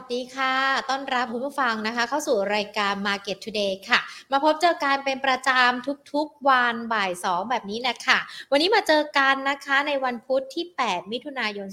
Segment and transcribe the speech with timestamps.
[0.00, 0.54] วัสดีค่ะ
[0.90, 3.98] ต้อนรับคุณผู้ฟังนะคะ เข้าสู่รายการ Market Today ค่ะ
[4.32, 8.18] มาพบเจอการเป็นประจำทุกๆวันบ่าย 2 แบบนี้แหละค่ะ
[8.50, 11.68] วันนี้มาเจอกันนะคะในวันพุธที่ 8 มิถุนายน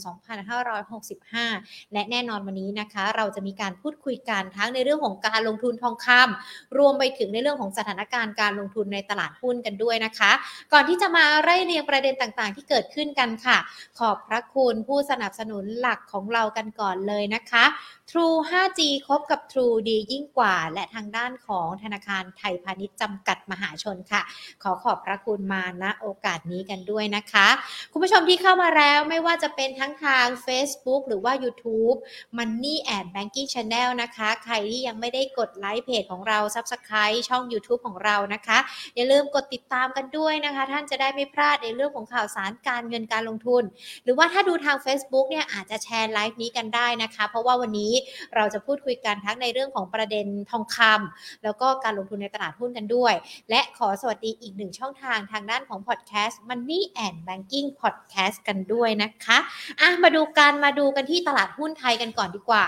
[1.13, 10.31] 2565 และแน่นอนวันนี้นะคะ เราจะมีการพูดคุยกันทั้งในเรื่องของการลงทุนทองคำรวมไปถึงในเรื่องของสถานการณ์การลงทุนในตลาดหุ้นกันด้วยนะคะ
[10.73, 13.57] ก่อนที่จะมาไล่เรียงประเด็นต่างๆ ที่เกิดขึ้นกันค่ะ
[13.99, 17.65] ขอบพระคุณผู้สนับสนุนหลักของเรากันก่อนเลยนะคะ
[18.11, 24.21] True 5G คบกับ True ดียิ่งกว่า และทางด้านของธนาคารไทยพาณิชย์จำกัดมหาชนค่ะ
[24.63, 27.47] ขอขอบพระคุณมาณโอกาสนี้กันด้วยนะคะ
[27.91, 31.97] คุณผู้ชมที่เข้ามาแล้วไม่ว่าจะเป็นทั้งทาง Facebook หรือว่า YouTube
[32.37, 38.57] Money and Banking Channel นะคะ ใครที่ยังไม่ได้กดไลค์เพจของเรา Subscribe ช่อง YouTube ของเรานะคะ
[38.95, 43.63] อย่าลืมกดติดตามกันด้วยนะคะ ท่านจะได้ไม่พลาดในเรื่องของข่าวสารการเงินการลงทุน
[44.03, 47.93] หรือว่าถ้าดูทาง Facebook เนี่ยอาจจะแชร์ไลฟ์นี้กันได้นะคะ เพราะว่าวันนี้
[48.35, 53.13] เราจะพูดคุยกันทั้งในเรื่องของประเด็นทองคำแล้วก็การลงทุนในตลาดหุ้นกันด้วย
[53.49, 59.37] และขอสวัสดีอีกหนึ่งช่องทางทางด้านของพอดแคสต์ Money and Banking Podcast กันด้วยนะคะ
[59.81, 62.65] อะมาดูกันมาดูกันที่ตลาดหุ้นไทยกันก่อนดีกว่า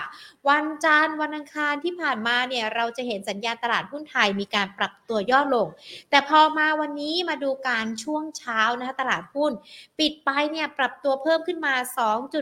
[0.49, 5.67] วันจันทร์วันอังคารที่ผ่านมาเนี่ยเราจะเห็นสัญญาณตลาดหุ้นไทยมีการปรับตัวย่อลง
[6.09, 9.51] แต่พอมาวันนี้มาดูการช่วงเช้านะคะตลาดหุ้น
[9.99, 11.73] ปิดไปเนี่ยปรับตัวเพิ่มขึ้นมา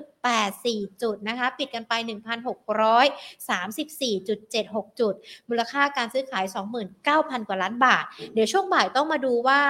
[0.01, 5.13] 2.84 จุดนะคะปิดกันไป 1,634.76 จุด
[5.49, 6.45] มูลค่าการซื้อขาย
[6.97, 9.61] 29,000 กว่าล้านบาท เดี๋ยวช่วงบ่ายต้องมาดูว่า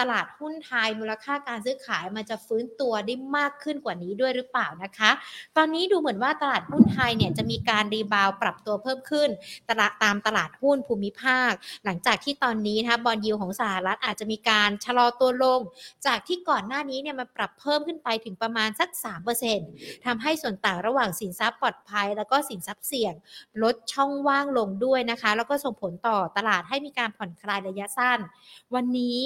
[0.00, 5.10] ตลาดหุ้นไทยมูลค่าการซื้อขายมันจะฟื้นตัวได้มากขึ้นกว่านี้ด้วยหรือเปล่านะคะ
[5.56, 9.28] ตอนนี้ดูเหมือนว่าตลาดหุ้นไทยเนี่ยจะมีการการรีบาวปรับตัวเพิ่มขึ้น
[9.70, 11.52] ตลาดตามตลาดหุ้นภูมิภาค
[11.84, 15.60] หลังจากที่ตอนนี้นะคะบอลยิวของสหรัฐอาจจะมีการชะลอตัวลง
[16.06, 18.88] จากที่ก่อนหน้านี้เนี่ยมันปรับเพิ่มขึ้นไปถึงประมาณสัก
[19.48, 23.14] 3%ทำให้ส่วนต่างระหว่างสินทรัพย์ปลอดภัย แล้วก็สินทรัพย์เสี่ยง
[23.62, 28.18] ลดช่องว่างลงด้วยนะคะ แล้วก็ส่งผลต่อตลาดให้มีการผ่อนคลายระยะสั้น
[28.74, 29.20] วันนี้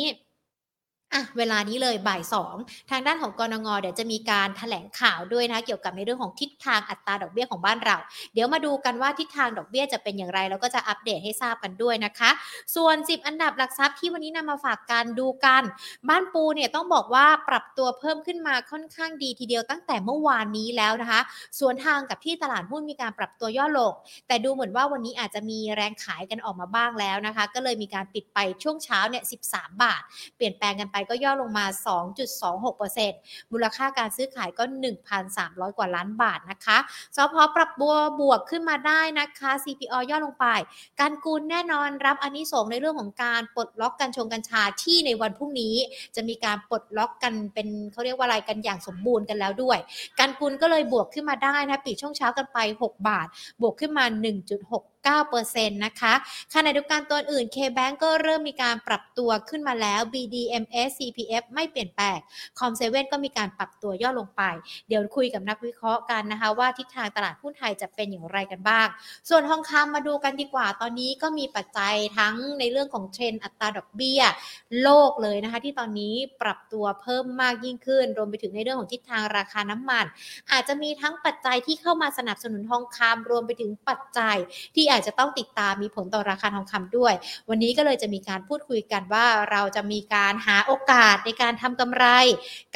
[1.14, 2.54] อะเวลานี้เลยบ่ายสอง
[2.90, 7.96] ทางด้านของกรงเดี๋ยวจะมีการถแถลงข่าวด้วยนะคะเกี่ยวกับในเรื่องของทิศทางอัตราดอกเบี้ยของบ้านเรา
[8.34, 12.30] เดี๋ยวมาดูกันว่าทิศทางดอกเบี้ยจะเป็นอย่างไรแล้วก็จะอัปเดตให้ทราบกันด้วยนะคะ
[12.76, 15.62] ส่วน 10 อันดับหลักทรัพย์ที่วันนี้นำมาฝากกันดูกัน
[16.08, 21.20] บ้านปูเนี่ยต้องบอกว่าปรับตัวเพิ่มขึ้นมาค่อนข้างดีทีเดียวตั้งแต่เมื่อวานนี้แล้วนะคะ
[21.58, 23.92] ส่วนทางกับที่ตลาดหุ้นมีการปรับตัวย่อลง
[24.28, 30.02] แต่ดูเหมือนว่าวันนี้อาจจะมีแรงขายกันออกมาบ้างแล้วนะคะ ก็เลยมีการปิดไปช่วงเช้าเนี่ย13 บาท
[30.36, 31.66] เปลี่ยนแปลงกันไปก็ย่อลงมา
[32.38, 34.64] 2.26%มูลค่าการซื้อขายก็
[35.20, 36.78] 1,300 กว่าล้านบาทนะคะ
[37.16, 40.46] สพปรับบัวบวกขึ้นมาได้นะคะ CPO ย่อลงไป
[41.00, 45.74] การกูลแน่นอนรับอันนี้ส่งในเรื่องของการปลดล็อกกัญชงกัญชาที่ในวันพรุ่งนี้
[46.16, 49.78] จะมีการปลดล็อกกันเป็นเขาเรียกว่าอะไรกันอย่างสมบูรณ์กันแล้วด้วย
[50.18, 53.26] การกุลก็เลยบวกขึ้นมาได้นะปิดช่วงเช้ากันไป 6 บาท
[53.62, 54.04] บวกขึ้นมา
[54.54, 56.14] 1.6 9%นะคะ
[56.54, 62.18] ขณะเดียวกันตัวอื่น K-Bank ก็เริ่มมีการปรับตัวขึ้นมาแล้ว BDMs CPF ไม่เปลี่ยนแปลง
[62.58, 64.42] Com 7ก็มีการปรับตัวย่อลงไป
[64.88, 68.86] เดี๋ยวคุยกับนักวิเคราะห์กันนะคะ ว่าทิศทางตลาดหุ้นไทยจะเป็นอย่างไรกันบ้าง
[69.28, 74.22] ส่วนทองคำมาดูกันดีกว่า ตอนนี้ก็มีปัจจัยทั้งในเรื่องของเทรนด์อัตราดอกเบี้ย
[74.82, 80.04] โลกเลยนะคะ ที่ตอนนี้ปรับตัวเพิ่มมากยิ่งขึ้น รวมไปถึงในเรื่องของทิศทางราคาน้ำมัน
[80.52, 84.36] อาจจะมีทั้งปัจจัยที่เข้ามาสนับสนุนทองคำรวมไปถึงปัจจัย
[84.74, 87.14] ที่อาจจะต้องติดตามมีผลต่อราคาทองคำด้วย
[87.48, 92.06] วันนี้ก็เลยจะมีการพูดคุยกันว่าเราจะมีการหาโอกาสในการทำกำไร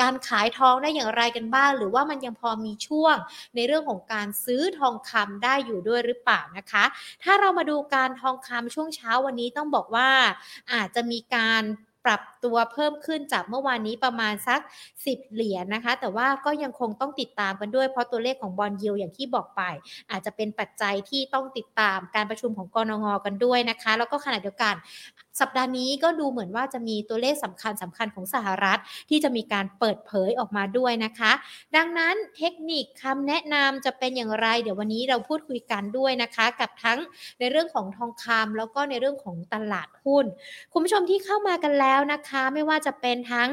[0.00, 3.16] การขายทองได้อย่างไรกันบ้าง หรือว่ามันยังพอมีช่วง
[3.54, 6.84] ในเรื่องของการซื้อทองคำได้อยู่ด้วยหรือเปล่านะคะ
[7.22, 10.10] ถ้าเรามาดูการทองคำช่วงเช้าวันนี้ต้องบอกว่า
[10.72, 11.62] อาจจะมีการ
[12.04, 14.60] ปรับตัวเพิ่มขึ้นจากเมื่อวานนี้ประมาณสัก
[15.06, 19.62] 10 เหรียญนนะคะ แต่ว่าก็ยังคงต้องติดตามกันด้วยเพราะตัวเลขของบอลยิวอย่างที่บอกไป
[20.10, 24.74] อาจจะเป็นปัจจัยที่ต้องติดตามการประชุมของกรงงกันด้วยนะคะ แล้วก็ขณะเดียวกัน
[25.40, 28.78] สัปดาห์นี้ก็ดูเหมือนว่าจะมีตัวเลขสำคัญสำคัญของสหรัฐ
[29.10, 31.32] ที่จะมีการเปิดเผยออกมาด้วยนะคะ
[31.76, 36.98] ดังนั้นเทคนิคคำแนะนำจะเป็นอย่างไร เดี๋ยววันนี้เราพูดคุยกันด้วยนะคะ กับทั้ง
[37.38, 40.24] ในเรื่องของทองคำแล้วก็ในเรื่องของตลาดหุ้น
[40.72, 43.50] คุณผู้ชมที่เข้ามากันแล้วนะคะ ไม่ว่าจะเป็นทั้ง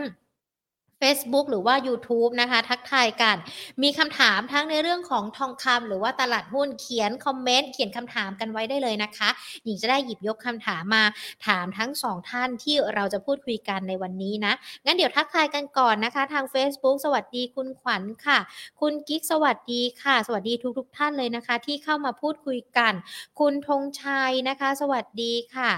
[1.01, 3.35] Facebook หรือว่า YouTube นะคะ ทักทายกัน
[3.83, 9.29] มีคำถามทั้งในเรื่องของทองคำหรือว่าตลาดหุ้นเขียนคอมเมนต์เขียนคำถามกันไว้ได้เลยนะคะ
[9.63, 11.03] หญิงจะได้หยิบยกคำถามมา
[11.47, 14.53] ถามทั้งสองท่านที่เราจะพูดคุยกันในวันนี้นะ
[14.85, 18.39] งั้นเดี๋ยวทักทายกันก่อนนะคะ ทาง Facebook สวัสดีคุณขวัญค่ะ
[18.81, 22.93] คุณกิ๊กสวัสดีค่ะ สวัสดีทุกทกท่านเลยนะคะ ที่เข้ามาพูดคุยกัน
[23.39, 25.71] คุณธงชัยนะคะ สวัสดีค่ะ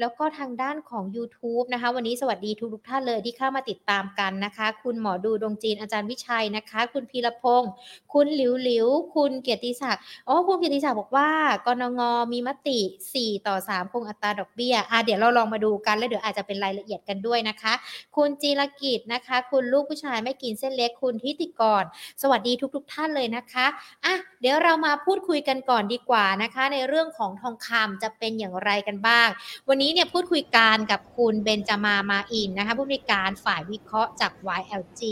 [0.00, 7.70] แล้วก็ทางด้านของ YouTube นะคะ วันนี้สวัสดีทุกทกท่านเลยที่เข้ามาติดตามกันนะคะคุณหมอดูดวงจีนอาจารย์วิชัยนะคะ คุณพีรพงศ์
[8.12, 11.30] คุณหลิวหลิว คุณเกียรติศักดิ์อ๋อคุณเกียรติศักดิ์บอกว่า
[11.66, 12.00] กนง
[12.32, 12.78] มีมติ
[13.14, 17.72] 4 ต่อ 3 คงอัตราดอกเบี้ยอะเดี๋ยวเราลองมาดูกันแล้วเดี๋ยวอาจจะเป็นรายละเอียดกันด้วยนะคะ
[18.16, 21.84] คุณจีรกิจนะคะ คุณลูกผู้ชายไม่กินเส้นเล็กคุณทิติกร
[22.22, 23.66] สวัสดีทุกๆท่านเลยนะคะ
[24.04, 29.28] อะเดี๋ยวเรามาพูดคุยกันก่อนดีกว่านะคะ ในเรื่องของทองคำจะเป็นอย่างไรกันบ้าง
[29.68, 35.02] วันนี้เนี่ยพูดคุยกันกับคุณเบนจามามาอินนะคะผู้บริการฝ่ายวิเคราะห์จาก YLG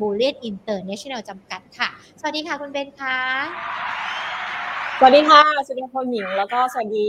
[0.00, 1.88] Bullion International จำกัดค่ะ
[2.20, 3.18] สวัสดีค่ะคุณเบนค่ะ
[4.98, 7.08] สวัสดีค่ะสุริยพลหญิง แล้วก็สวัสดี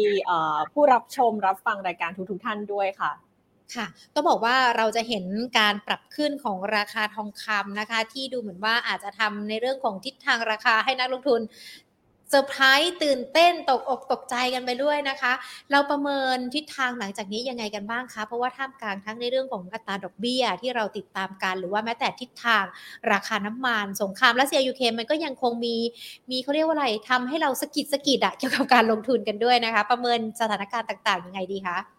[0.74, 3.12] ผู้รับชมรับฟังรายการทุกๆท่านด้วยค่ะ
[3.76, 5.26] ค่ะต้องบอกว่าเราจะเห็น
[5.60, 11.42] การปรับขึ้นของราคาทองคำนะคะ ที่ดูเหมือนว่าอาจจะทำในเรื่องของทิศทางราคาให้นักลงทุน
[12.30, 15.34] เซอร์ไพรส์ตื่นเต้นตกอกตกใจกันไปด้วยนะคะ
[15.72, 22.64] เราประเมินทิศทางหลังจากนี้ยังไงกันบ้างคะ เพราะว่าท่ามกลางทั้งในเรื่องของอัตราดอกเบี้ยที่เราติดตามกัน หรือว่าแม้แต่ทิศทาง
[23.12, 25.76] ราคาน้ำมัน สงครามรัสเซียยูเครนมันก็ยังคงมี
[26.32, 31.97] มีเขาเรียกว่าอะไรทำให้เราสกิดสกิดอะเกี่ยวกับการลงทุนกันด้วยนะคะ ประเมินสถานการณ์ต่างๆยังไงดีคะ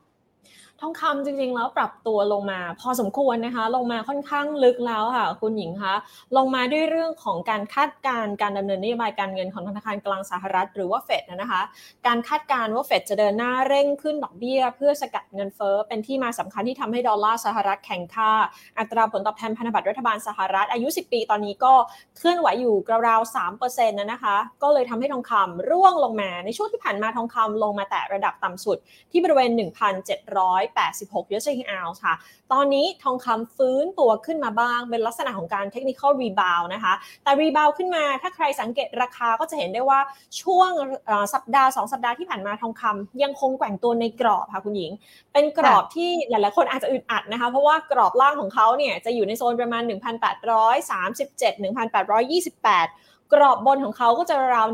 [0.82, 5.94] ทองคำจริงๆแล้วปรับตัวลงมา พอสมควรนะคะ ลงมาค่อนข้างลึกแล้วค่ะ คุณหญิงคะ
[6.36, 11.62] ลงมาด้วยเรื่องของการคาดการณ์การดำเนินนโยบายการเงินของธนาคารกลางสหรัฐ หรือว่าเฟดนะคะ
[12.06, 18.32] การคาดการณ์ว่าเฟดจะเดินหน้าเร่งขึ้นดอกเบี้ย เพื่อสกัดเงินเฟ้อเป็นที่มาสำคัญที่ทำให้ดอลลาร์สหรัฐแข็งค่า
[18.78, 21.72] อัตราผลตอบแทนพันธบัตรรัฐบาลสหรัฐอายุ 10 ปีตอนนี้ก็
[22.18, 22.74] เคลื่อนไหวอยู่
[23.08, 28.76] ราวๆ3%นต์นะคะ ก็เลยทำให้ทองคำร่วงลงมาในช่วงที่ผ่านมาทองคำลงมาแตะระดับต่ำสุด
[29.10, 32.14] ที่บริเวณ 1,700 1,486 Yoshiking ounce ค่ะ
[32.52, 40.00] ตอนนี้ทองคำฟื้นตัวขึ้นมาบ้าง เป็นลักษณะของการ technical rebound นะคะ แต่ rebound ขึ้นมา ถ้าใครสังเกตราคาก็จะเห็นได้ว่า
[40.42, 40.70] ช่วง
[41.34, 44.92] สัปดาห์ 2 สัปดาห์ที่ผ่านมาทองคำยังคงแกว่งตัวในกรอบค่ะคุณหญิง
[45.32, 54.66] เป็นกรอบที่หลาย ๆ คนอาจจะอึดอัดนะคะ เพราะว่ากรอบล่างของเขาเนี่ยจะอยู่ในโซนประมาณ 1,837 1,828 กรอบบนของเขาก็จะราว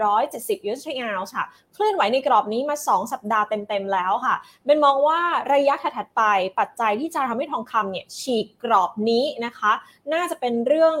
[0.00, 1.44] 1,870 US อลค่ะ
[1.74, 4.34] เคลื่อนไหวในกรอบนี้มา 2 สัปดาห์เต็ม ๆ แล้วค่ะ
[4.66, 5.20] เป็นมองว่า
[5.54, 6.22] ระยะถัดไป
[6.58, 9.72] ปัจจัยที่จะทำให้ทองคำเนี่ยฉีกกรอบนี้นะคะ
[10.12, 10.94] น่าจะเป็นเรื่อง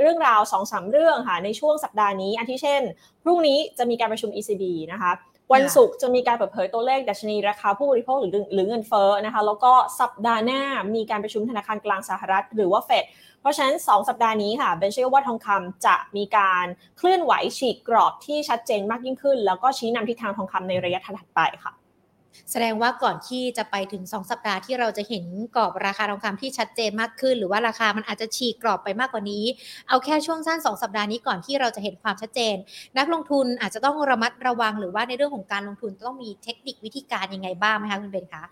[0.00, 2.82] เรื่องราว 2-3 เรื่องค่ะในช่วงสัปดาห์นี้ อันที่เช่น
[3.22, 5.12] พรุ่งนี้จะมีการประชุม ECB นะคะ
[5.52, 10.62] วันศุกร์จะมีการเปิดเผยตัวเลขดัชนีราคาผู้บริโภคหรือหรือเงินเฟ้อนะคะ แล้วก็สัปดาห์หน้า
[10.94, 13.04] มีการประชุมธนาคารกลางสหรัฐ หรือว่าเฟด
[13.40, 16.66] เพราะฉะนั้น 2 สัปดาห์นี้ค่ะเบนเชื่อว่าทองคำจะมีการ
[16.98, 21.72] เคลื่อนไหวฉีกกรอบที่ชัดเจนมากยิ่งขึ้น แล้วก็ชี้นำทิศทางทองคำในระยะถัดไปค่ะ
[22.50, 25.24] แสดงว่าก่อนที่จะไปถึง 2 สัปดาห์ที่เราจะเห็น
[25.56, 29.44] กรอบราคาทองคำที่ชัดเจนมากขึ้น หรือว่าราคามันอาจจะฉีกกรอบไปมากกว่านี้
[29.88, 32.56] เอาแค่ช่วงสั้น 2 สัปดาห์นี้ก่อนที่เราจะเห็นความชัดเจน
[32.98, 38.44] นักลงทุนอาจจะต้องระมัดระวัง หรือว่าในเรื่องของการลงทุนต้องมีเทคนิควิธีการยังไงบ้างไหมคะคุณเบนคะ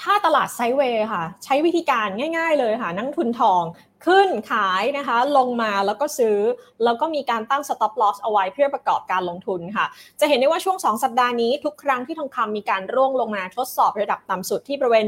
[0.00, 3.62] ถ้าตลาดไซเวย์ค่ะ ใช้วิธีการง่าย ๆ เลยค่ะ นักทุนทอง
[4.06, 6.38] ขึ้นขายนะคะ ลงมาแล้วก็ซื้อ
[6.84, 9.86] แล้วก็มีการตั้ง stop loss เอาไว้เพื่อประกอบการลงทุนค่ะ
[10.20, 15.04] จะเห็นได้ว่าช่วง 2 สัปดาห์นี้ทุกครั้งที่ทองคำมีการร่วงลงมาทดสอบระดับต่ำสุดที่บริเวณ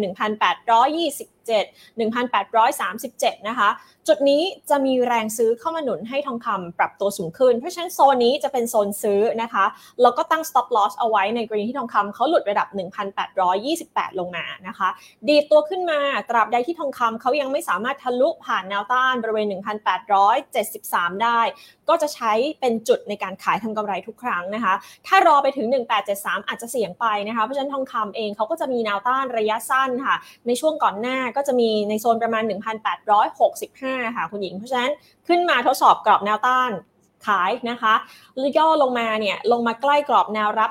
[0.53, 3.69] 1,820 1,837 นะคะ
[4.09, 9.65] จุดนี้จะมีแรงซื้อเข้ามาหนุนให้ทองคำปรับตัวสูงขึ้น เพราะฉะนั้นโซนนี้จะเป็นโซนซื้อนะคะ
[10.03, 12.69] แล้วก็ตั้ง stop loss เอาไว้ในกรณีที่ทองคำเขาหลุดระดับ
[13.45, 14.89] 1,828 ลงมานะคะ
[15.29, 16.01] ดีตัวขึ้นมา
[16.31, 19.47] ตราบใดที่ทองคำเขายังไม่สามารถทะลุผ่านแนวต้านบริเวณ
[20.35, 21.41] 1,873 ได้
[21.89, 24.75] ก็จะใช้เป็นจุดในการขายทำกำไรทุกครั้งนะคะ
[25.07, 25.67] ถ้ารอไปถึง
[26.09, 32.43] 1873 อาจจะเสี่ยงไปนะคะ เพราะฉะนั้นทองคำเองเขาก็จะมีแนวต้านระยะสั้นค่ะ ในช่วงก่อนหน้าก็จะมีในโซนประมาณ
[33.31, 34.93] 1,865 ค่ะคุณหญิง เพราะฉะนั้น
[35.29, 36.71] ขึ้นมาทดสอบกรอบแนวต้าน
[37.27, 37.95] ขายนะคะ
[38.59, 40.71] ย่อลงมาเนี่ยลงมาใกล้กรอบแนวรับ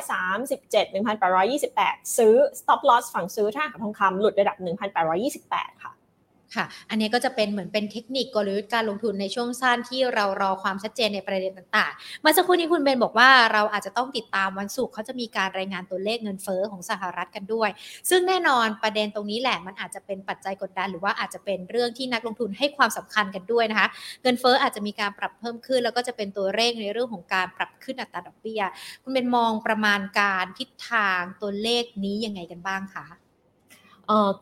[0.00, 4.56] 1,837 1,828 ซื้อ stop loss ฝั่งซื้อถ้าทองคำหลุดระดับ
[5.20, 5.92] 1,828 ค่ะ
[6.56, 17.70] ค่ะ อันนี้ก็จะเป็นเหมือนเป็นเทคนิคกลยุทธ์การลงทุนในช่วงสั้นที่เรารอความชัดเจนในประเด็นต่างๆมื่อสักครู่นี้คุณเบนบอกว่าเราอาจจะต้องติดตามวันศุกร์เขาจะมีการรายงานตัวเลขเงินเฟอ้อของสหรัฐกันด้วย
[18.10, 23.88] ซึ่งแน่นอนประเด็นตรงนี้แหละมันอาจจะเป็นปัจจัยกดดัน หรือว่าอาจจะเป็นเรื่องที่นักลงทุนให้ความสำคัญกันด้วยนะคะ
[24.22, 28.62] เงินเฟอ้ออาจจะมีการปรับเพิ่มขึ้น แล้วก็จะเป็นตัวเร่งในเรื่องของการปรับขึ้นอัตราดอกเบี้ย
[29.02, 33.29] คุณเบนมองประมาณการทิศทางตัวเลขนี้ยังไงกันบ้างคะ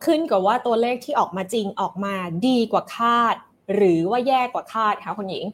[0.05, 2.13] ขึ้นกับว่าตัวเลขที่ออกมาจริงออกมา
[2.47, 3.35] ดีกว่าคาด
[3.75, 5.45] หรือว่าแย่กว่าคาดคะคุณหญิง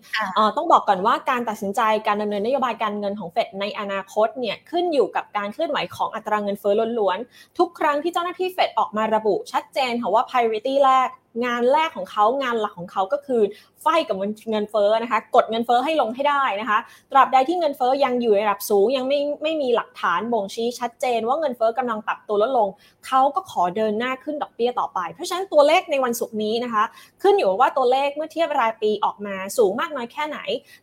[0.58, 11.10] ต้องบอกก่อนว่าการตัดสินใจการดำเนินนโยบายการเงินของเฟดในอนาคตเนี่ยขึ้นอยู่กับการเคลื่อนไหวของอัตราเงินเฟ้อล้วนๆ ทุกครั้งที่เจ้าหน้าที่เฟดออกมาระบุชัดเจนค่ะว่า priority แรก
[11.46, 13.42] งานแรกของเขางานหลักของเขาก็คือ
[13.88, 14.18] ไฟกับ
[14.52, 16.80] เงินเฟ้อนะคะ กดเงินเฟ้อให้ลงให้ได้นะคะ
[17.12, 22.68] ตราบใดที่เงินเฟ้อยังอยู่ในระดับสูง ยังไม่ไม่มีหลักฐานบ่งชี้ชัดเจน ว่าเงินเฟ้อกำลังปรับตัวลดลง
[23.08, 26.84] เขาก็ขอเดินหน้าขึ้นดอกเบี้ยต่อไป เพราะฉะนั้นตัวเลขในวันศุกร์นี้นะคะ
[27.22, 30.40] ขึ้นอยู่ว่าตัวเลขเมื่อเทียบรายปีออกมาสูงมากน้อยแค่ไหน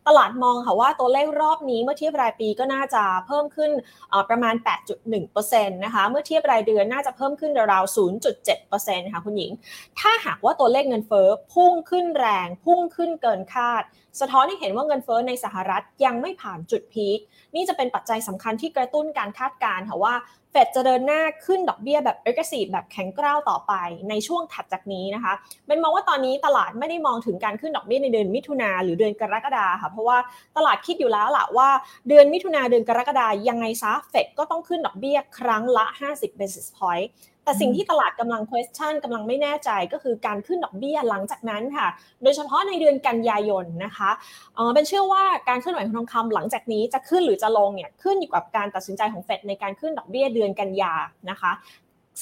[0.07, 3.71] ตลาดมองค่ะว่าตัวเลขรอบนี้เมื่อเทียบรายปีก็น่าจะเพิ่มขึ้น
[4.29, 4.55] ประมาณ
[5.19, 7.95] 8.1%นะคะเมื่อเทียบรายเดือนน่าจะเพิ่มขึ้นราวๆ
[8.53, 9.51] 0.7%ค่ะคุณหญิง
[9.99, 13.83] ถ้าหากว่าตัวเลขเงินเฟ้อพุ่งขึ้นแรงพุ่งขึ้นเกินคาด
[14.19, 17.19] สะท้อนให้เห็นว่าเงินเฟ้อในสหรัฐยังไม่ผ่านจุดพีค
[17.55, 20.15] นี่จะเป็นปัจจัยสำคัญที่กระตุ้นการคาดการณ์ค่ะว่า
[20.51, 23.73] เฟดจะเดินหน้าขึ้นดอกเบี้ยแบบ aggressive แบบแข็งกร้าวต่อไป
[24.09, 25.33] ในช่วงถัดจากนี้นะคะ
[25.67, 30.17] เป็นมองว่าตอนนี้ตลาดไม่ได้มองถึงการขึ้นดอกเบี้ยในเดือนมิถุนาหรือเดือนกรกฎาค่ะ เพราะว่า
[30.57, 31.69] ตลาดคิดอยู่แล้วล่ะว่า
[32.07, 37.07] เดือนมิถุนาเดือนกรกฎายังไงซะเฟดก็ต้องขึ้นดอกเบี้ยครั้งละ 50 basis point
[37.43, 41.87] แต่สิ่งที่ตลาดกำลัง question กำลังไม่แน่ใจก็คือการขึ้นดอกเบี้ยหลังจากนั้นค่ะ
[42.23, 44.09] โดยเฉพาะในเดือนกันยายนนะคะ
[44.55, 50.93] เออเป็นเชื่อว่าการขึ้นไหวของทองคำหลังจากนี้จะขึ้นหรือจะลงเนี่ยขึ้นอยู่กับการตัดสินใจของเฟดในการขึ้นดอกเบี้ยเดือนกันยา
[51.29, 51.51] นะคะ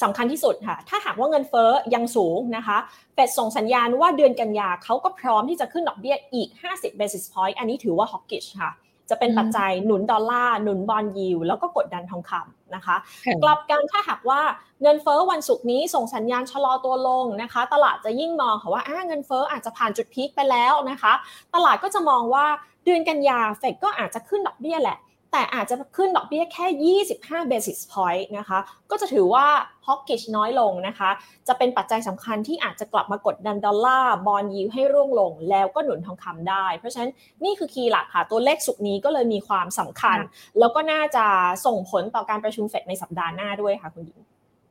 [0.02, 2.78] สำคัญที่สุดค่ะ ถ้าหากว่าเงินเฟ้อยังสูงนะคะ
[3.14, 8.72] เฟดส่งสัญญาณว่าเดือนกันยาเขาก็พร้อมที่จะขึ้นดอกเบี้ยอีก 50 basis point อันนี้ถือว่า hawkish ค่ะ
[9.12, 12.96] จะเป็นปัจจัยหนุนดอลลาร์หนุนบอลยิวแล้วก็กดดันทองคำนะคะ
[13.42, 14.40] กลับกันถ้าหากว่า
[14.82, 21.12] เงินเฟอ้อวันศุกร์นี้ส่งสัญญาณชะลอตัวลงนะคะ ตลาดจะยิ่งมองค่ะว่าเงินเฟอ้ออาจจะผ่านจุดพีคไปแล้วนะคะ
[21.54, 22.46] ตลาดก็จะมองว่า
[22.84, 24.98] เดือนกันยาเฟดก็อาจจะขึ้นดอกเบี้ยแหละ
[25.32, 28.58] แต่อาจจะขึ้นดอกเบี้ยแค่ 25 basis point นะคะ
[28.90, 29.46] ก็จะถือว่า
[29.86, 31.10] hawkish น้อยลงนะคะ
[31.48, 37.10] จะเป็นปัจจัยสำคัญที่อาจจะกลับมากดดันดอลลาร์บอลยิวให้ร่วงลง แล้วก็หนุนทองคำได้ เพราะฉะนั้น
[37.44, 40.18] นี่คือคีย์หลักค่ะ ตัวเลขสุกนี้ก็เลยมีความสำคัญ
[40.58, 41.26] แล้วก็น่าจะ
[41.66, 44.18] ส่งผลต่อการประชุมเฟดในสัปดาห์หน้าด้วยค่ะคุณหญิง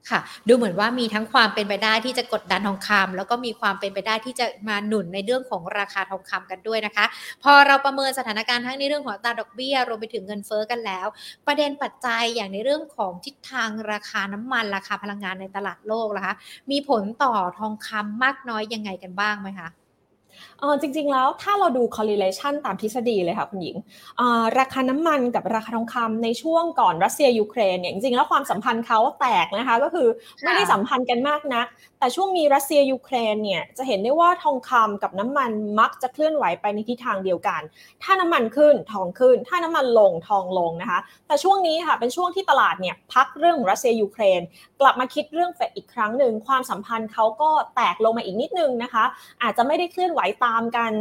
[0.10, 7.06] ค่ะ ดูเหมือนว่ามีทั้งความเป็นไปได้ที่จะกดดันทองคำแล้วก็มีความเป็นไปได้ที่จะมาหนุนในเรื่องของราคาทองคำกันด้วยนะคะ
[7.44, 11.08] พอเราประเมินสถานการณ์ทั้งในเรื่องของตาดอกเบี้ยรวมไปถึงเงินเฟอ้อกันแล้ว
[11.48, 16.34] ประเด็นปัจจัยอย่างในเรื่องของทิศทางราคาน้ำมันราคาพลังงานในตลาดโลกนะคะ
[16.72, 19.70] มีผลต่อทองคำมากน้อยยังไงกันบ้างไหมคะ
[20.60, 23.76] เออจริง ๆ แล้วถ้าเราดู correlation ตามทฤษฎีเลยค่ะคุณหญิง
[24.60, 30.08] ราคาน้ำมันกับราคาทองคำในช่วงก่อนรัสเซียยูเครนเนี่ยจริงๆแล้วความสัมพันธ์เขาแตกนะคะก็คือ
[30.44, 31.64] ไม่ได้สัมพันธ์กันมากนะ
[32.02, 37.62] แต่ช่วงมีรัสเซียยูเครนเนี่ยจะเห็นได้ว่าทองคำกับน้ำมันมักจะเคลื่อนไหวไปในทิศทางเดียวกัน
[38.04, 44.42] ถ้าน้ำมันขึ้นทองขึ้น ถ้าน้ำมันลงทองลงนะคะ แต่ช่วงนี้ค่ะเป็นช่วงที่ตลาดเนี่ยพักเรื่องรัสเซียยูเครน
[44.82, 49.04] กลับมาคิดเรื่องเฟดอีกครั้งหนึ่งความสัมพันธ์เขาก็แตกลงมาอีกนิดนึงนะคะ
[49.44, 50.92] อาจจะไม่ได้เคลื่อนไหวตามกัน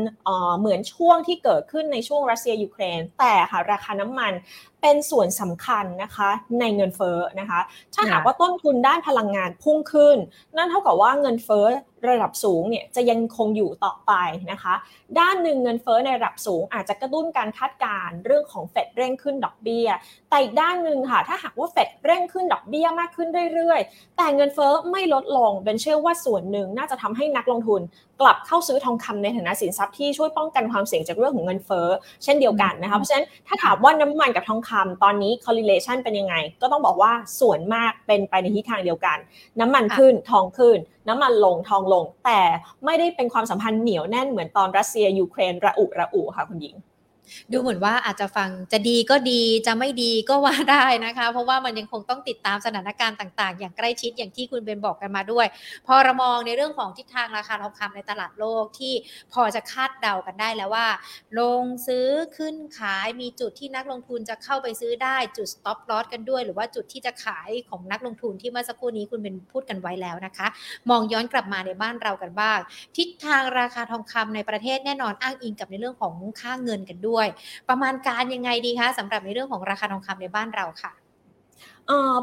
[0.58, 4.32] เหมือนช่วงที่เกิดขึ้นในช่วงรัสเซียยูเครน แต่ค่ะราคาน้ำมัน
[4.82, 7.60] เป็นส่วนสำคัญนะคะในเงินเฟ้อนะคะ
[7.94, 10.16] ถ้าหากว่าต้นทุนด้านพลังงานพุ่งขึ้น
[10.56, 11.66] นั่นเท่ากับว่าเงินเฟ้อ
[12.08, 14.12] ระดับสูงเนี่ยจะยังคงอยู่ต่อไป
[14.52, 14.74] นะคะ
[15.18, 19.86] ด้านหนึ่งเงินเฟ้อในระดับสูง อาจจะกระตุ้นการคาดการณ์เรื่องของเฟดเร่งขึ้นดอกเบี้ย
[20.30, 27.82] แต่อีกด้านหนึ่งค่ะถ้าหากว่าเฟดเร่งขึ้นดอกเบี้ยมากขึ้นเรื่อยๆ แต่เงินเฟ้อไม่ลดลงเป็นเชื่อว่าส่วนหนึ่งน่าจะทำให้นักลงทุน
[28.20, 31.88] กลับเข้าซื้อทองคำในฐานะสินทรัพย์ที่ช่วยป้องกันความเสี่ยงจากเรื่องของเงินเฟ้อ
[32.24, 39.18] เช่นเดียวกันนะคะเพราะฉะนั้นถ้าถามว่าน้ำมันกับทองคำตอนนี้ correlation เป็นยังไง ก็ต้องบอกว่าส่วนมากเป็นไปในทิศทางเดียวกัน
[39.60, 40.78] น้ำมันขึ้นทองขึ้น
[41.08, 42.40] น้ำมันลงทองลง แต่
[42.84, 46.74] ไม่ได้เป็นความสัมพันธ์เหนียวแน่นเหมือนตอนรัสเซียยูเครนระอุระอุค่ะคุณหญิง
[47.52, 55.46] ดูเหมือนว่าอาจจะฟังจะดีก็ดีจะไม่ดีก็ว่าได้นะคะ เพราะว่ามันยังคงต้องติดตามสถานการณ์ต่างๆ อย่างใกล้ชิดอย่างที่คุณเบนบอกกันมาด้วย
[55.86, 58.94] พอเรามองในเรื่องของทิศทางราคาทองคำในตลาดโลกที่
[59.32, 60.86] พอจะคาดเดากันได้แล้วว่า
[61.38, 70.46] ลงซื้อขึ้นขายมีจุดที่นักลงทุนจะเข้าไปซื้อได้จุด stop loss กันด้วย หรือว่าจุดที่จะขายของนักลงทุนที่เมื่อสักครู่นี้คุณเป็นพูดกันไว้แล้วนะคะ
[70.90, 72.58] มองย้อนกลับมาในบ้านเรากันบ้าง
[72.96, 77.28] ทิศทางราคาทองคำในประเทศแน่นอนอ้างอิงกับในเรื่องของค่าเงินกันด้วย
[77.68, 80.92] ประมาณการยังไงดีคะสำหรับในเรื่องของราคาทองคำในบ้านเราค่ะ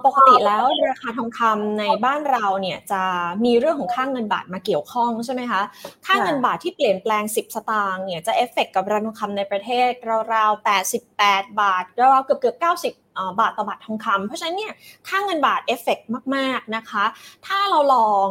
[0.06, 3.04] ปกติแล้วราคาทองคำในบ้านเราเนี่ยจะ
[3.46, 5.62] มีเรื่องของค่าเงินบาทมาเกี่ยวข้องใช่ไหมคะ
[6.06, 9.92] ค่าเงินบาทที่เปลี่ยนแปลง 10 สตางค์เนี่ยจะเอฟเฟกกับราคาทองคำในประเทศ
[10.34, 10.68] ราวๆ
[11.08, 12.92] 88 บาทราวๆเกือบเกือบ 90
[13.40, 14.74] บาทต่อบาททองคำเพราะฉะนั้นเนี่ย
[15.08, 16.00] ค่าเงินบาทเอฟเฟก
[16.36, 17.06] มากๆนะคะ
[17.46, 18.28] ถ้าเราลอง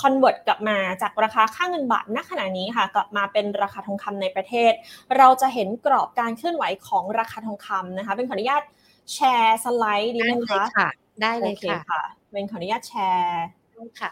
[0.00, 4.72] convert กลับมาจากราคาค่าเงินบาทณขณะนี้ค่ะ กลับมาเป็นราคาทองคำในประเทศ
[5.16, 8.62] เราจะเห็นกรอบการเคลื่อนไหวของราคาทองคำนะคะเป็นขออนุญาต
[9.14, 10.64] แชร์สไลด์ดีไหมคะ
[11.22, 11.54] ได้เลย
[11.90, 13.46] ค่ะเป็นขออนุญาตแชร์
[14.00, 14.10] ค่ะ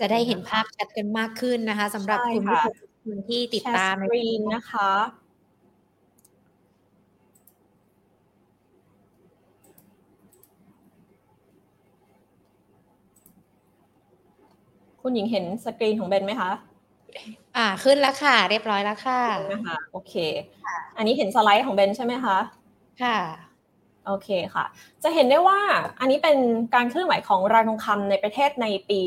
[0.00, 4.90] จะได้เห็นภาพชัดกันมากขึ้นนะคะสำหรับคุณผู้ชมที่ติดตามในสกรีนนะคะ
[14.98, 16.50] คคุณหญิงเห็นสกรีนของเบนไหมคะ
[17.56, 19.20] อ่าขึ้นแล้วค่ะ เรียบร้อยแล้วค่ะ
[19.52, 20.14] นะคะโอเค
[20.96, 22.36] อันนี้เห็นสไลด์ของเบนใช่ไหมคะ
[23.00, 23.18] ค่ะ
[24.04, 24.64] โอเคค่ะ
[25.04, 25.60] จะเห็นได้ว่า
[26.00, 26.38] อันนี้เป็น
[26.74, 29.00] การเคลื่อนไหวของราคาทองคำในประเทศในปี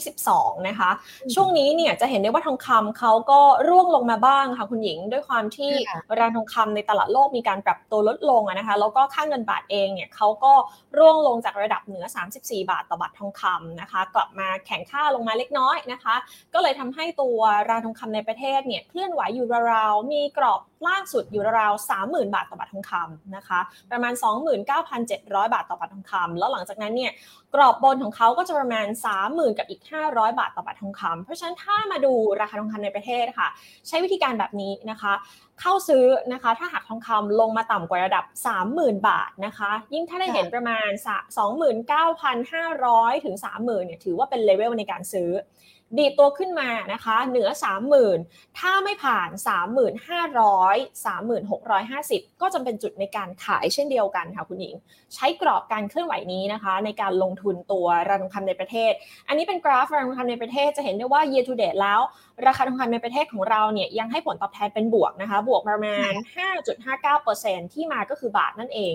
[0.00, 0.90] 2022 นะคะ
[1.34, 5.72] ช่วงนี้เนี่ยจะเห็นได้ว่าทองคำเขาก็ร่วงลงมาบ้างค่ะคุณหญิง ด้วยความที่
[6.18, 10.52] ราคาทองคำในตลาดโลกมีการปรับตัวลดลงนะคะแล้วก็ค่าเงินบาทเองเนี่ยเขาก็
[10.98, 12.04] ร่วงลงจากระดับเหนือ
[12.38, 16.14] 34 บาทต่อบาททองคำนะคะ กลับมาแข็งค่าลงมาเล็กน้อยนะคะ
[16.54, 17.38] ก็เลยทำให้ตัว
[17.70, 23.60] ราคาทองคำในประเทศเนี่ยเคลื่อนไหวอยู่ราวๆมีกรอบล่างสุดอยู่ราวๆ30,000 บาทต่อบาททองคำนะคะ
[23.90, 25.23] ประมาณ 29,700
[25.54, 27.12] บาทต่อบาททองคำแล้วหลังจากนั้นเนี่ย
[27.54, 28.86] กรอบบนของเขาก็จะประมาณ
[29.22, 33.48] 30,000 กับอีก 500 บาทต่อบาททองคำเพราะฉะนั้นถ้ามาดูราคาทองคำในประเทศค่ะ
[33.88, 35.12] ใช้วิธีการแบบนี้นะคะ
[35.60, 38.24] เข้าซื้อนะคะ ถ้าหากทองคำลงมาต่ำกว่าระดับ
[38.66, 40.88] 30,000 บาทนะคะ ยิ่งถ้าได้เห็นประมาณ
[42.46, 45.30] 29,500 ถึง 30,000เนี่ยถือว่าเป็นเลเวลในการซื้อ
[45.98, 47.48] ดีตัวขึ้นมานะคะเหนือ
[48.04, 49.30] 30,000 ถ้าไม่ผ่าน
[50.34, 54.74] 3,500 3,650 ก็จะเป็นจุดในการขายเช่นเดียวกันค่ะคุณหญิง
[55.14, 58.92] ใช้กรอบการเคลื่อนไหวนี้นะคะ ในการลงทุนตัวราคาทองคำในประเทศ
[59.28, 62.00] อันนี้เป็นกราฟราคาทองคำในประเทศจะเห็นได้ว่า year to date แล้ว
[62.46, 66.12] ราคาทองคำในประเทศของเราเนี่ยยังให้ผลตอบแทนเป็นบวกนะคะบวกประมาณ
[66.92, 68.94] 5.59%ที่มาก็คือบาทนั่นเอง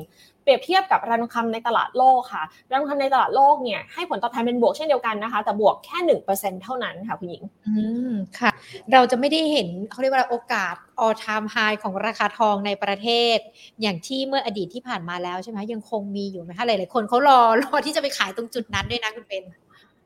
[0.49, 7.73] รียบเทียบกับราคาทองคำในตลาดโลกค่ะราคาทองคำในตลาดโลกเนี่ยให้ผลตอบแทนเป็นบวกเช่นเดียวกันนะคะ แต่บวกแค่หนึ่งเปอร์เซ็นเท่านั้นค่ะคุณหญิงอื
[8.11, 8.51] มค่ะ
[8.91, 13.37] เราจะไม่ได้เห็นเขาเรียกว่าโอกาส all time high ของราคาทองในประเทศ
[13.81, 19.43] อย่างที่เมื่ออดีตที่ผ่านมาแล้วใช่ไหมยังคงมีอยู่ไหมคะหลายๆคนเขารอรอที่จะไปขายตรงจุดนั้นด้วยนะคุณเป็น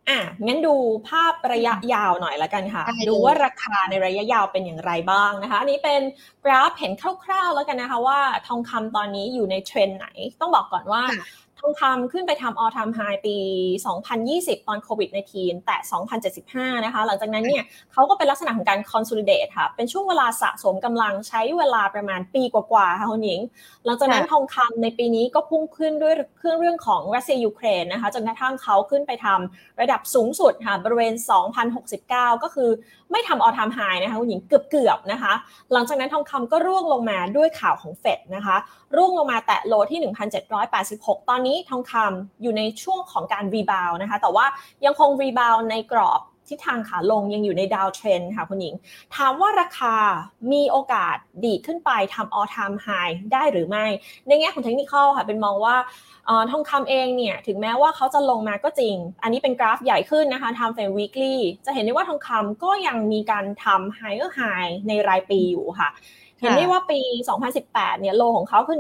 [0.09, 0.75] อะงั้นดู
[1.09, 6.01] ภาพระยะยาวหน่อยละกันค่ะ ดูว่าราคาในระยะยาวเป็นอย่างไรบ้างนะคะ อันนี้เป็น
[6.43, 6.91] กราฟเห็น
[7.25, 10.07] คร่าวๆแล้วกันนะคะว่าทองคำตอนนี้อยู่ในเทรนไหน
[10.41, 11.01] ต้องบอกก่อนว่า
[11.65, 13.37] ทองคำขึ้นไปทำ all time high ปี
[14.01, 15.77] 2020 ตอนโควิดในทีนแต่
[16.31, 23.39] 2075 นะคะ หลังจากนั้นเนี่ยเขาก็เป็นลักษณะของการ consolidate ค่ะ เป็นช่วงเวลาสะสมกำลังใช้เวลาประมาณปีกว่าๆ ค่ะคุณหญิง
[23.85, 31.13] หลังจากนั้นทองคำในปีนี้ก็พุ่งขึ้นด้วยเครื่องเรื่องของรัสเซียยูเครนนะคะ จนกระทั่งเขาขึ้นไปทำระดับสูงสุดค่ะ บริเวณ
[31.63, 32.69] 2,069 ก็คือ
[33.13, 35.33] ไม่ทำ all time high นะคะคุณหญิงเกือบๆนะคะ
[35.71, 38.55] หลังจากนั้นทองคำก็ร่วงลงมาด้วยข่าวของเฟดนะคะ
[38.95, 39.99] ร่วงลงมาแตะ low ที่
[40.63, 44.45] 1,786 ตอนนี้ทองคำอยู่ในช่วงของการ rebound นะคะแต่ว่า
[44.85, 48.75] ยังคง rebound ในกรอบ ที่ทางขาลงยังอยู่ใน downtrend ค่ะคุณหญิง
[49.15, 49.95] ถามว่าราคา
[50.51, 53.85] มีโอกาสดีขึ้นไปทำ all time high ได้หรือไม่
[54.27, 55.75] ในแง่ของเทคนิคค่ะเป็นมองว่า
[56.51, 65.89] ทองคำเองเนี่ยถึงแม้ว่าเขาจะลงมาก็จริง อันนี้เป็นกราฟใหญ่ขึ้นนะคะทำเป็น weekly จะเห็นได้ว่าทองคำก็ยังมีการทำ higher high ในรายปีอยู่ค่ะ
[66.41, 66.99] เห็นได้ว่าปี
[67.51, 68.77] 2018 เนี่ยโลของเขาคือ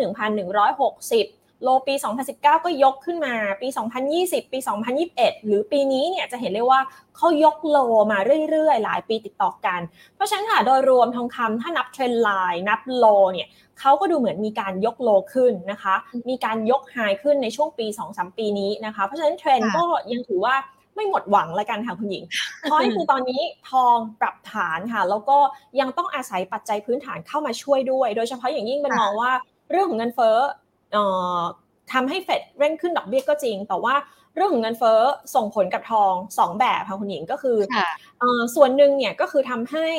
[0.77, 1.93] 1,160 โลปี
[2.25, 3.67] 2019 ก็ยกขึ้นมาปี
[4.09, 4.59] 2020 ปี
[5.01, 6.79] 2021 หรือปีนี้เนี่ยจะเห็นเลยว่า
[7.17, 7.77] เขายกโล
[8.11, 9.79] มาเรื่อยๆ หลายปีติดต่อกัน
[10.15, 13.47] เพราะฉะนั้นค่ะโดยรวมทองคำถ้านับเทรนไลน์นับโลเนี่ย
[13.79, 15.95] เขาก็ดูเหมือนมีการยกโลขึ้นนะคะ
[16.29, 20.55] มีการยกไฮขึ้นในช่วงปี 2-3 ปีนี้นะคะ เพราะฉะนั้นเทรนก็ยังถือว่า
[20.95, 22.23] ไม่หมดหวังแล้วกันค่ะคุณหญิง
[22.61, 25.37] เพราะนี่คือตอนนี้ทองปรับฐานค่ะ แล้วก็
[25.79, 29.31] ยังต้องอาศัยปัจจัยพื้นฐานเข้ามาช่วยด้วย โดยเฉพาะอย่างยิ่งเป็นมองว่า
[29.71, 30.37] เรื่องของเงินเฟ้อ
[31.93, 33.95] ทำให้เฟดเร่งขึ้นดอกเบี้ยก็จริง แต่ว่า
[34.35, 34.99] เรื่องของเงินเฟ้อ
[35.35, 37.57] ส่งผลกับทอง 2 แบบค่ะคุณหญิงก็คือ
[38.55, 39.89] ส่วนหนึ่งเนี่ยก็คือทำให้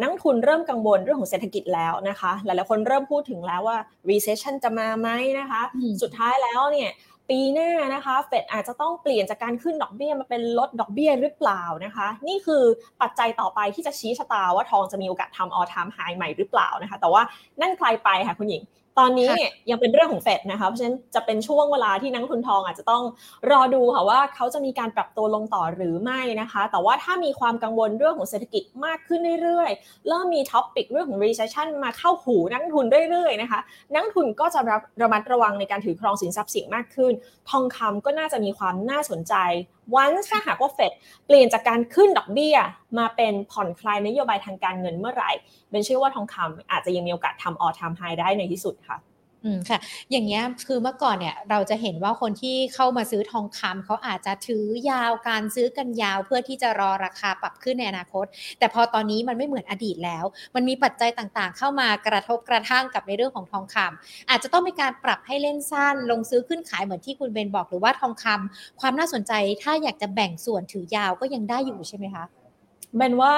[0.00, 3.78] นักทุนเริ่มกังวลเรื่องของเศรษฐกิจแล้วนะคะ หลายๆคนเริ่มพูดถึงแล้วว่า
[4.10, 5.60] recession จะมาไหมนะคะ
[6.02, 6.90] สุดท้ายแล้วเนี่ย
[7.30, 12.62] ปีหน้านะคะเฟดอาจจะต้องเปลี่ยนจากการขึ้นดอกเบี้ยมาเป็นลดดอกเบี้ยหรือเปล่านะคะ นี่คือ
[13.02, 17.22] ปัจจัยต่อไปที่จะชี้ชะตาว่าทองจะมีโอกาสทำ all time high ใหม่หรือเปล่านะคะ แต่ว่า
[17.60, 18.62] นั่นใครไปค่ะคุณหญิง
[18.98, 23.02] ตอนนี้เนี่ยยังเป็นเรื่องของเฟดนะคะเพราะฉะนั้นจะเป็นช่วงเวลาที่นักทุนทองอาจจะต้อง
[23.50, 33.60] รอดูค่ะว่าเขาจะมีการปรับตัวลงต่อหรือไม่นะคะ แต่ว่าถ้ามีความกังวลเรื่องของเศรษฐกิจมากขึ้นเรื่อยๆ เริ่มมีท็อปปิกเรื่องของ recession มาเข้าหูนักทุนเรื่อยๆนะคะ
[33.94, 34.60] นักทุนก็จะ
[35.02, 37.12] ระมัดระวังในการถือครองสินทรัพย์เสี่ยงมากขึ้น
[37.50, 39.34] ทองคำก็น่าจะมีความน่าสนใจ
[39.94, 40.92] วันถ้าหากว่าเฟด
[41.26, 42.56] เปลี่ยนจากการขึ้นดอกเบี้ย
[42.98, 45.30] มาเป็นผ่อนคลายนโยบายทางการเงินเมื่อไหร่
[45.70, 48.96] เป็นเชื่อว่าทองคำอาจจะยังมีโอกาสทำออทามไฮได้ในที่สุดค่ะ
[49.44, 49.78] อืมค่ะ
[50.10, 58.26] อย่างเงี้ยคือเมื่อก่อนเนี่ยเราจะเห็นว่าคนที่เข้ามาซื้อทองคำเขาอาจจะถือยาวการซื้อกันยาวเพื่อที่จะรอราคาปรับขึ้นในอนาคต
[58.58, 60.24] แต่พอตอนนี้มันไม่เหมือนอดีตแล้ว
[60.54, 72.24] มันมีปัจจัยต่างๆ เข้ามากระทบกระทั่งกับในเรื่องของทองคำอาจจะต้องมีการปรับให้เล่นสั้น ลงซื้อขึ้นขายเหมือนที่คุณเบนบอกหรือว่าทองคำความน่าสนใจถ้าอยากจะแบ่งส่วนถือยาวก็ยังได้อยู่ใช่ไหมคะ
[72.96, 73.32] เบนว่า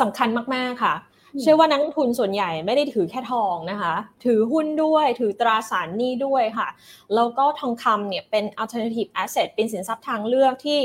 [0.00, 0.94] สำคัญมากๆค่ะ
[1.40, 3.94] เชื่อว่านักลงทุนส่วนใหญ่ไม่ได้ถือแค่ทองนะคะ
[4.24, 6.68] ถือหุ้นด้วยถือตราสารหนี้ด้วยค่ะ
[7.14, 10.78] แล้วก็ทองคำเนี่ยเป็น alternative asset เป็นสินทรัพย์ทางเลือกที่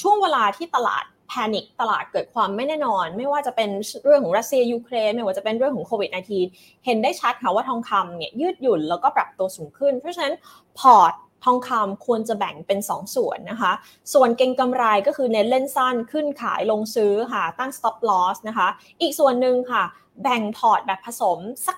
[0.00, 3.70] ช่วงเวลาที่ตลาด panic ตลาดเกิดความไม่แน่นอน ไม่ว่าจะเป็น
[4.04, 10.34] เรื่องของรัสเซียยูเครนไม่ว่าจะเป็นเรื่องของโควิด -19 เห็นได้ชัดค่ะว่าทองคำเนี่ยยืดหยุ่นแล้วก็ปรับตัวสูงขึ้น เพราะฉะนั้น
[10.78, 11.12] พอร์ต
[11.44, 13.72] ทองคำควรจะแบ่งเป็น 2 ส่วนนะคะ
[14.12, 18.68] ส่วนเก็งกำไรก็คือเน้นเล่นสั้นขึ้นขายลงซื้อค่ะตั้ง stop loss นะคะ
[19.00, 19.84] อีกส่วนหนึ่งค่ะ
[20.22, 21.76] แบ่งพอร์ตแบบผสมสัก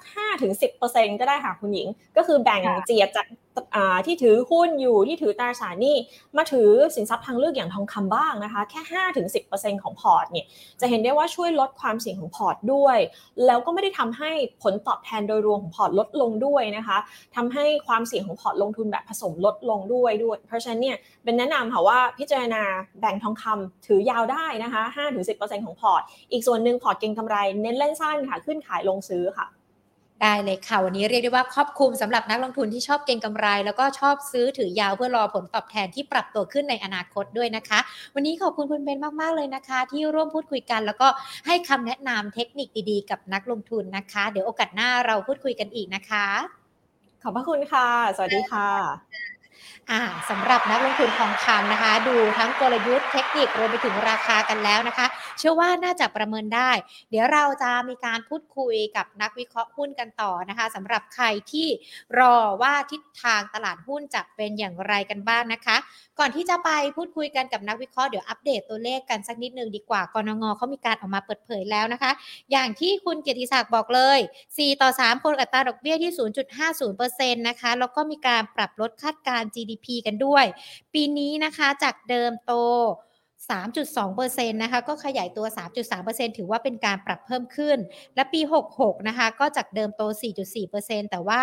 [0.60, 3.26] 5-10%ก็ได้ค่ะคุณหญิง ก็คือแบ่งเจียดจาก
[4.06, 5.96] ที่ถือหุ้นอยู่ที่ถือตราสารหนี้
[6.36, 8.80] มาถือสินทรัพย์ทางเลือกอย่างทองคำบ้างนะคะ แค่
[9.36, 10.46] 5-10%ของพอร์ตเนี่ย
[10.80, 12.98] จะเห็นได้ว่าช่วยลดความเสี่ยงของพอร์ตด้วย
[13.46, 14.30] แล้วก็ไม่ได้ทำให้
[14.62, 16.98] ผลตอบแทนโดยรวมของพอร์ตลดลงด้วยนะคะ
[17.36, 22.62] ทำให้ความเสี่ยงของพอร์ตลงทุนแบบผสมลดลงด้วยด้วย เพราะฉะนั้นเนี่ยเป็นแนะนำค่ะว่าพิจารณา
[23.00, 24.82] แบ่งทองคำถือยาวได้นะคะ
[25.24, 29.46] 5-10%ของพอร์ตอีกส่วนหนึ่งพอร์ตเก็งกำไรเน้นเล่นสั้นค่ะขึ้นขายลงซื้อค่ะ
[30.22, 37.78] ได้เลยค่ะ วันนี้เรียกได้ว่าครอบคลุมสำหรับนักลงทุนที่ชอบเก็งกำไร แล้วก็ชอบซื้อถือยาวเพื่อรอผลตอบแทนที่ปรับตัวขึ้นในอนาคตด้วยนะคะ
[38.14, 41.08] วันนี้ขอบคุณคุณเบนมากๆเลยนะคะ ที่ร่วมพูดคุยกัน แล้วก็
[41.46, 46.26] ให้คำแนะนำเทคนิคดีๆ กับนักลงทุนนะคะ เดี๋ยวโอกาสหน้าเราพูดคุยกันอีกนะคะ
[47.22, 48.68] ขอบพระคุณค่ะ สวัสดีค่ะ
[49.14, 49.35] อ่า
[50.30, 55.06] สำหรับนักลงทุนทองคำนะคะ ดูทั้งกลยุทธ์เทคนิครวมไปถึงราคากันแล้วนะคะ
[55.38, 56.70] เชื่อว่าน่าจะประเมินได้
[57.10, 61.68] เดี๋ยวเราจะมีการพูดคุยกับนักวิเคราะห์หุ้นกันต่อนะคะสำหรับใครที่
[62.18, 65.76] รอว่าทิศทางตลาดหุ้นจะเป็นอย่างไรกันบ้างนะคะ
[66.18, 72.10] ก่อนที่จะไปพูดคุยกันกับนักวิเคราะห์เดี๋ยวอัปเดตตัวเลขกันสักนิดนึงดีกว่ากรงงเขามีการออกมาเปิดเผยแล้วนะคะ
[72.50, 74.18] อย่างที่คุณเกียรติศักดิ์บอกเลย
[74.50, 76.12] 4 ต่อ 3 คนอัตราดอกเบี้ยที่
[76.78, 80.44] 0.50%นะคะ แล้วก็มีการปรับลดคาดการ GDP กันด้วย
[80.94, 82.52] ปีนี้นะคะจากเดิมโต
[83.50, 85.46] 3.2%นะคะก็ขยายตัว
[85.92, 87.78] 3.3%ถือว่าเป็นการปรับเพิ่มขึ้น
[88.14, 88.40] และปี
[88.74, 90.02] 66 นะคะก็จากเดิมโต
[90.56, 91.42] 4.4%แต่ว่า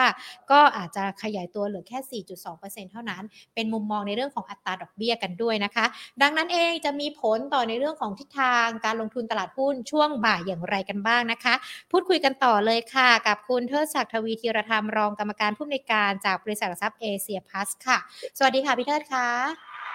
[0.51, 5.85] ก็อาจจะขยายตัวเหลือแค่ 4.2%เท่านั้น เป็นมุมมองในเรื่องของอัตราดอกเบี้ยกันด้วยนะคะ
[6.21, 11.53] ดังนั้นเองจะมีผลต่อในเรื่องของทิศทางการลงทุนตลาดหุ้นช่วงบ่ายอย่างไรกันบ้างนะคะ
[11.91, 17.97] พูดคุยกันต่อเลยค่ะ กับคุณเทิดศักดิ์ทวีธีรธรรมรองกรรมการผู้อำนวยการจากบริษัททรัพย์เอเชียพลัสค่ะ
[18.37, 19.27] สวัสดีค่ะพี่เทิดค่ะ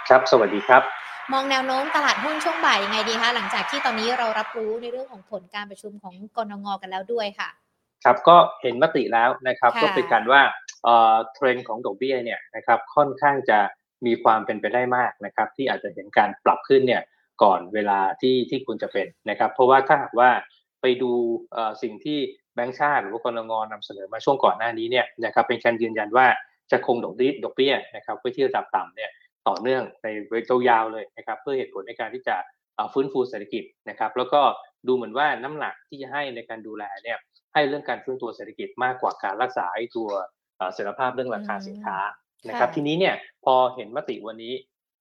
[0.09, 7.49] ครับ สวัสดีครับ มองแนวโน้มตลาดหุ้นช่วงบ่ายยังไงดีคะหลังจากที่ตอนนี้เรารับรู้ในเรื่องของผลการประชุมของกรงงกันแล้วด้วยค่ะ
[8.05, 10.43] ครับก็เห็นมติแล้วนะครับ ก็เป็นการว่า
[10.85, 13.59] เทรนด์ของดอกเบี้ยเนี่ยนะครับค่อนข้างจะ
[14.07, 17.03] มีความเป็นไปได้มากนะครับ ที่อาจจะเห็นการปรับขึ้นเนี่ย
[17.43, 20.31] ก่อนเวลาที่ที่ควรจะเป็นนะครับ เพราะว่าถ้าหากว่า
[20.81, 21.12] ไปดู
[21.83, 22.19] สิ่งที่
[22.55, 26.27] แบงก์ชาติหรือว่ากรงงนำเสนอมาช่วงก่อนหน้านี้เนี่ยนะครับเป็นการยืนยันว่า
[26.71, 29.11] จะคงดอกเบี้ยนะครับไว้ที่ระดับต่ำเนี่ย
[29.49, 32.37] ต่อเนื่องในระยะยาวเลยนะครับเพื่อเหตุผลในการที่จะ
[32.93, 34.41] ฟื้นฟูเศรษฐกิจนะครับแล้วก็
[34.87, 37.19] ดูเหมือนว่าน้ำหนักที่จะให้ในการดูแลเนี่ย
[37.55, 40.09] ให้เรื่องการฟื้นตัวเศรษฐกิจมากกว่าการรักษาไอ้ตัว
[40.75, 41.99] เสถียรภาพเรื่องราคาสินค้า
[42.49, 44.55] นะครับทีนี้เนี่ยพอเห็นมติวันนี้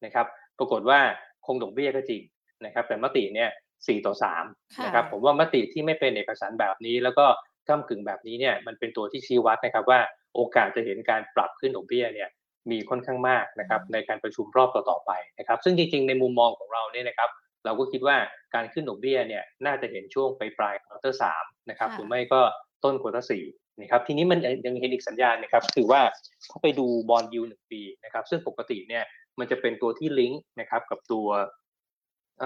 [0.05, 0.25] นะครับ
[0.59, 0.99] ปรากฏว่า
[1.45, 2.21] คงดอกเบี้ยก็จริง
[2.65, 3.49] นะครับแต่มติเนี่ย
[3.87, 4.45] สี่ต่อสาม
[4.85, 7.25] นะครับผมว่ามติที่ไม่เป็นเอกสารแบบนี้ แล้วก็
[7.69, 9.99] ก้ากึ่งแบบนี้เนี่ยมันเป็นตัวที่ชี้วัดนะครับว่า
[10.35, 12.29] โอกาสจะเห็นการปรับขึ้นดอกเบี้ยเนี่ย
[12.71, 17.29] มีค่อนข้างมากนะครับในการประชุมรอบต่อๆไปนะครับซึ่งจริงๆในมุมมองของเราเนี่ยนะครับ
[17.65, 18.17] เราก็คิดว่า
[18.55, 22.41] การขึ้นดอกเบี้ยเนี่ยน่าจะเห็นช่วงไปปลายควอเตอร์สามนะครับหรือไม่ก็
[22.83, 23.43] ต้น quarter สี่
[23.81, 26.01] นะครับทีนี้มันยังเห็นอีกสัญญาณนะครับคือว่า
[26.49, 29.03] ถ้าไปดู bond yield หนึ่งปีนะครับซึ่งปกติเนี่ย
[29.39, 31.27] มันจะเป็นตัวที่ลิงก์นะครับกับตัว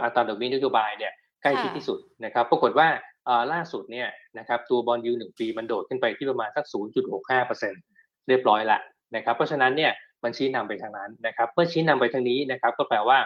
[0.03, 2.87] อัตราดอกเบี้ยนโยบายเนี่ยใกล้ชิดที่สุดนะครับปรากฏว่า
[3.53, 4.07] ล่าสุดเนี่ย
[4.39, 6.65] นะครับตัว bond yield หนึ่งปีมันโดดขึ้นไปที่ประมาณสัก
[7.27, 8.79] 0.65%เรียบร้อยละ
[9.15, 9.91] นะครับเพราะฉะนั้นเนี่ย
[10.23, 13.19] มันชี้นำไปทางนั้นนะครับเมื่อชี้นำไปทางนี้นะครับก็แปลว่า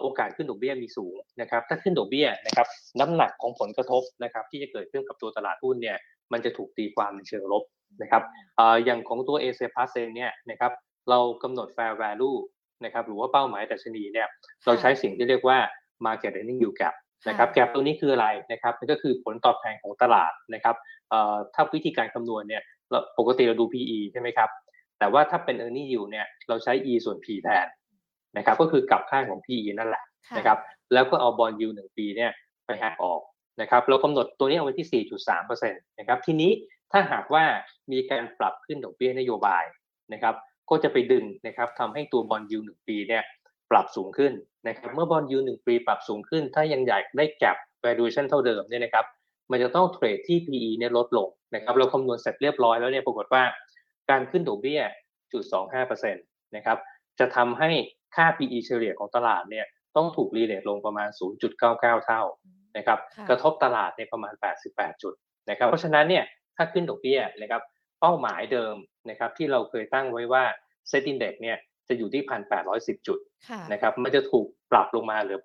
[0.00, 2.66] โอกาสขึ้นดอกเบี้ยมีสูงนะครับถ้าขึ้นดอกเบี้ยนะครับ
[3.00, 5.96] น้ำหนักของผลกระทบนะครับที่จะเกิดขึ้นกับตัวตลาดหุ้นเนี่ย
[6.32, 7.64] มันจะถูกตีความในเชิงลบ
[8.02, 8.22] นะครับ
[8.84, 10.72] อย่างของตัว a อ p พ s เองเนี่ยนะครับ
[11.10, 12.36] เรากำหนด fair value
[12.84, 14.28] นะครับหรือว่าเป้าหมายดัชนีเนี่ย
[14.66, 15.58] เราใช้สิ่งที่เรียกว่า
[16.06, 16.94] market earning yield gap
[17.28, 20.76] นะครับแก p ตัวนี้คืออะไรนะครับมันก็คือผลตอบแทนของตลาดนะครับ
[21.54, 22.62] ถ้าวิธีการคำนวณเนี่ย
[23.18, 24.50] ปกติเราดู PE ใช่ไหมครับ
[25.00, 27.66] แต่ว่าถ้าเป็น e a r n i n g yield เนี่ยเราใช้ e ส่วน p แทน
[28.36, 30.04] นะครับก็คือกลับข้างของ PE นั่นแหละ
[30.36, 30.58] นะครับ
[30.92, 32.30] แล้วก็เอาบอลยูหนึ่งปีเนี่ย
[32.66, 33.20] ไปหักออก
[33.60, 35.04] นะครับเรากำหนดตัวนี้เอาไว้ที่
[35.40, 36.50] 4.3%นะครับทีนี้
[36.92, 37.44] ถ้าหากว่า
[37.92, 39.64] มีการปรับขึ้นดอกเบี้ยนโยบาย
[40.12, 40.34] นะครับ
[40.70, 43.22] ก็จะไปดึงนะครับทำให้ตัวบอลยูหนึ่งปีเนี่ย
[43.70, 44.32] ปรับสูงขึ้น
[44.68, 49.04] นะครับเมื่อบอลยูหนึ่งปีปรับสูงขึ้น ถ้ายังอยากได้แก็บ valuation เท่าเดิมเนี่ยนะครับ
[49.50, 53.42] มันจะต้องเทรดที่ PE เนี่ยลดลงนะครับเราคำนวณเสร็จเรียบร้อยแล้วเนี่ยปรากฏว่า
[54.10, 54.80] การขึ้นดอกเบี้ย
[55.32, 55.44] จุด
[55.80, 56.78] 25%นะครับ
[57.18, 57.70] จะทำให้
[58.16, 61.08] ค่า PE เฉลี่ยของตลาดเนี่ยต้องถูก de-rate ลงประมาณ
[61.56, 62.22] 0.99 เท่า
[62.76, 64.34] นะครับค่ะกระทบตลาดในประมาณ
[64.68, 65.14] 88 จุด
[65.50, 66.24] นะครับเพราะฉะนั้นเนี่ย
[66.56, 67.62] ถ้าขึ้นดอกเบี้ยนะครับ
[68.00, 68.76] เป้าหมายเดิม
[69.10, 70.44] นะครับที่เราเคยตั้งไว้ว่า
[70.88, 71.56] SET Index เนี่ย
[71.88, 72.22] จะอยู่ที่
[72.60, 73.18] 1,810 จุด
[73.48, 75.40] ค่ะนะครับมันจะถูกปรับลงมาเหลือ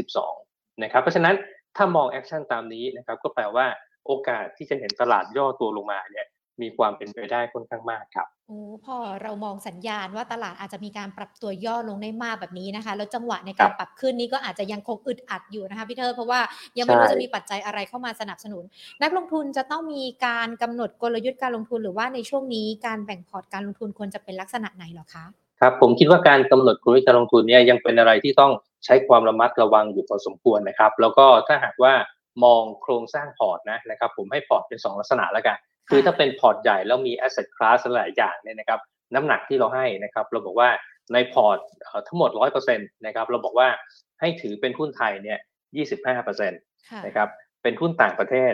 [0.00, 1.34] 1,722 นะครับเพราะฉะนั้น
[1.76, 3.66] ถ้ามอง action ตามนี้นะครับก็แปลว่า
[4.06, 6.26] โอกาสที่จะเห็นตลาดย่อตัวลงมาเนี่ย
[6.62, 16.40] มีความเป็นไปได้ค่อนข้างมากครับโอ้พอเรามองสัญญาณว่าตลาดอาจจะมีการปรับตัวย่อลงได้มากแบบนี้นะคะ แล้วจังหวะในการครับปรับขึ้นนี้ก็อาจจะยังคงอึดอัดอยู่นะคะพี่เธอเพราะว่า
[16.78, 18.64] ยังไม่รู้ใช่จะมีปัจจัยอะไรเข้ามาสนับสนุน
[19.02, 25.24] นักลงทุนจะต้องมีการกำหนดกลยุทธ์การลงทุนหรือว่าในช่วงนี้การแบ่งพอร์ตการลงทุนควรจะเป็นลักษณะไหนเหรอคะ
[25.60, 28.52] ครับผมคิดว่าการกำหนดกลยุทธ์การลงทุนเนี่ยยังเป็นอะไรที่ต้อง
[28.84, 31.94] ใช้ความระมัดระวังอยู่พอสมควรนะครับ แล้วก็ถ้าหากว่า
[32.44, 35.56] มองโครงสร้างพอร์ตนะนะครับ ผมให้พอร์ตเป็น 2 ลักษณะแล้วกัน
[35.88, 38.80] คือถ้าเป็นพอร์ตใหญ่แล้วมี asset class หลายอย่างเนี่ยนะครับ
[39.14, 40.70] น้ำหนักที่เราให้นะครับเราบอกว่า
[41.12, 42.30] ในพอร์ตเอ่อทั้งหมด
[42.68, 43.68] 100%นะครับเราบอกว่า
[44.20, 45.38] ให้ถือเป็นหุ้นไทยเนี่ย
[46.14, 47.28] 25%ค่ะนะครับ
[47.62, 48.52] เป็นหุ้นต่างประเทศ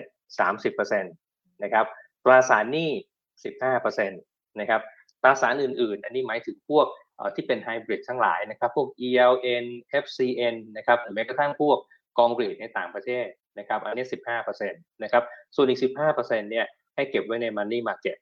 [0.61, 1.87] 30%นะครับ
[2.25, 2.91] ตราสารหนี้
[3.55, 4.81] 15%นะครับ
[5.23, 6.87] ตราสารอื่น ๆ อันนี้หมายถึงพวก
[7.17, 9.65] เอ่อที่เป็นไฮบริดทั้งหลายนะครับพวก ELN
[10.03, 11.79] FCN นะครับหรือแม้กระทั่งพวก
[12.19, 13.27] กอง REIT ในต่างประเทศ
[13.59, 14.07] นะครับอันนี้
[14.55, 15.23] 15%นะครับ
[15.57, 15.81] ส่วนอีก
[16.15, 18.17] 15%เนี่ย ให้เก็บไว้ใน Money Market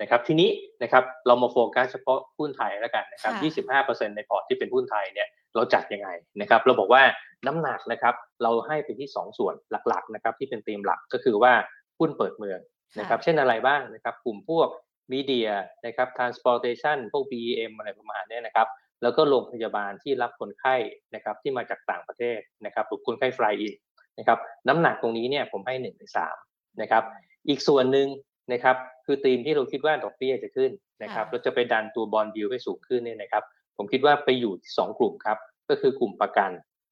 [0.00, 0.50] นะครับทีนี้
[0.82, 3.32] นะครับเรามาโฟกัสเฉพาะหุ้นไทยแล้วกันนะครับ
[3.78, 6.08] 25%ในพอร์ตที่เป็นหุ้นไทยเนี่ยเราจัดยังไง
[6.40, 7.02] นะครับ เราบอกว่า
[7.46, 9.54] น้ำหนักนะครับเราให้ไปที่ 2 ส่วน
[9.88, 11.52] หลักๆนะครับที่เป็นธีมหลักก็คือว่า
[11.98, 12.60] หุ้นเปิดเมือง
[13.00, 14.68] นะครับ เช่นอะไรบ้างนะครับ กลุ่มพวก
[15.12, 15.48] media
[15.86, 18.68] นะครับ transportation พวก BEM อะไรประมาณเนี้ยนะครับ
[19.02, 20.76] แล้วก็โรงพยาบาลที่รับคนไข้
[21.14, 23.74] นะครับที่มาจากต่างประเทศนะครับหรือคนไข้ฟลายอิน
[24.18, 26.36] นะครับ น้ำหนักตรงนี้เนี่ยผมให้หนึ่งในสาม
[26.80, 27.02] นะครับ
[27.48, 28.08] อีกส่วนหนึ่ง
[28.52, 28.76] นะครับ
[29.06, 30.70] คือธีมที่เราคิดว่าดอกเบี้ยจะขึ้น
[31.02, 33.42] นะครับแล้วจะไปดันตัวบอลดิวให้สูงขึ้นเนี่ยนะครับ
[33.76, 36.50] ผมคิดว่าไปอยู่ที่สองกลุ่มครับ ก็คือกลุ่มประกัน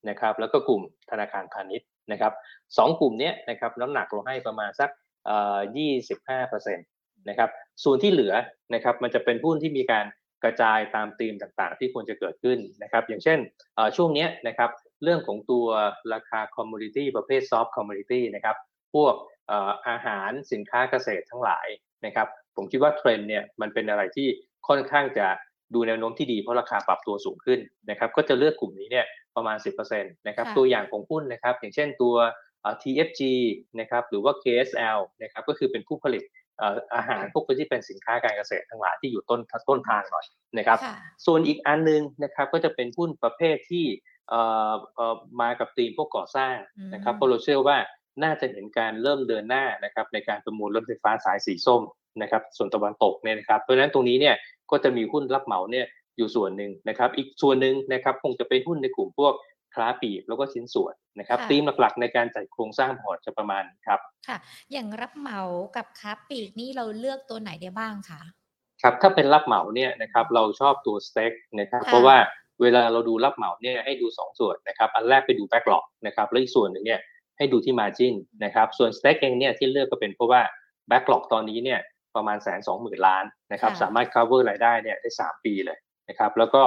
[0.08, 2.32] นะครับ แล้วก็กลุ่มธนาคารพาณิชย์นะครับ
[2.78, 4.90] สองกลุ่มเนี้ยนะครับน้ำหนักเราให้ประมาณสัก
[5.26, 5.58] เอ่อ
[6.18, 7.50] 25%นะครับ
[7.84, 8.34] ส่วนที่เหลือ
[8.74, 10.06] นะครับมันจะเป็นหุ้นที่มีการ
[10.44, 13.38] กระจายตามธีมต่างๆ ที่ควรจะเกิดขึ้นนะครับ อย่างเช่น
[13.74, 14.70] เอ่อช่วงเนี้ยนะครับ
[15.04, 15.66] เรื่องของตัว
[16.12, 18.56] ราคา commodity ประเภท soft commodity นะครับ
[18.94, 21.68] พวกเอ่ออาหารสินค้าเกษตรทั้งหลาย
[22.06, 24.28] นะครับ ผมคิดว่าเทรนด์เนี่ยมันเป็นอะไรที่
[24.68, 25.26] ค่อนข้างจะ
[25.74, 27.60] ดูแนวโน้มที่ดีเพราะราคาปรับตัวสูงขึ้น
[27.90, 29.56] นะครับ ก็จะเลือกกลุ่มนี้เนี่ยประมาณ
[29.88, 32.14] 10%นะครับค่ะตัวอย่างของหุ้นนะครับ อย่างเช่นตัว
[32.62, 33.20] เอ่อ TFG
[33.80, 36.22] นะครับหรือว่า KSL นะครับก็คือเป็นผู้ผลิต
[36.58, 40.26] เอ่ออาหารพวกที่เป็นสินค้าการเกษตรทั้งหลายที่อยู่ต้นต้นทางหน่อย
[40.58, 40.94] นะครับค่ะ
[41.26, 43.86] ส่วนอีกอันหนึงนะครับก็จะเป็นหุ้นประเภทที่
[44.28, 44.40] เอ่
[44.72, 46.56] อเอ่อมากับธีมพวกก่อสร้าง
[46.94, 47.76] นะครับอืมเพราะเราเชื่อว่า
[48.24, 51.82] น่าจะเห็นการเริ่มเดินหน้านะครับในการประมูลรถไฟฟ้าสายสีส้ม
[52.22, 54.34] นะครับส่วนตะวันตกเนี่ยนะครับเพราะฉะนั้นตรงนี้เนี่ย
[54.70, 59.34] ก็จะมีหุ้นรับเหมาเนี่ยอยู่ส่วนหนึ่งนะครับอีกส่วนหนึ่งนะครับคงจะเป็นหุ้นในกลุ่มพวก
[59.74, 64.36] ค้าปลีกแล้วก็ชิ้นส่วนนะครับค่ะธีมหลักๆในการจัดโครงสร้างพอร์ตจะประมาณนี้ครับค่ะ
[64.72, 65.40] อย่างรับเหมา
[65.76, 68.20] กับค้าปลีกนี่เราเลือกตัวไหนได้บ้างคะ
[68.82, 72.16] ครับถ้าเป็นรับเหมาเนี่ยนะครับเราชอบตัว STEC นะครับค่ะเพราะว่า
[72.62, 77.00] เวลาเราดูรับเหมาเนี่ยให้ดู 2 ส่วนนะครับอันแรกไปดู backlog นะครับแล้วอีกส่วนหนึ่งเนี่ย
[77.40, 80.40] ให้ดูที่ margin นะครับ ส่วน STEC เองเนี่ยที่เลือกก็เป็นเพราะว่า
[80.88, 81.80] backlog ตอนนี้เนี่ย
[82.16, 86.62] ประมาณแสนสองหมื่นล้านนะครับสามารถ cover รายได้เนี่ยได้3ปีเลยนะครับแล้วก็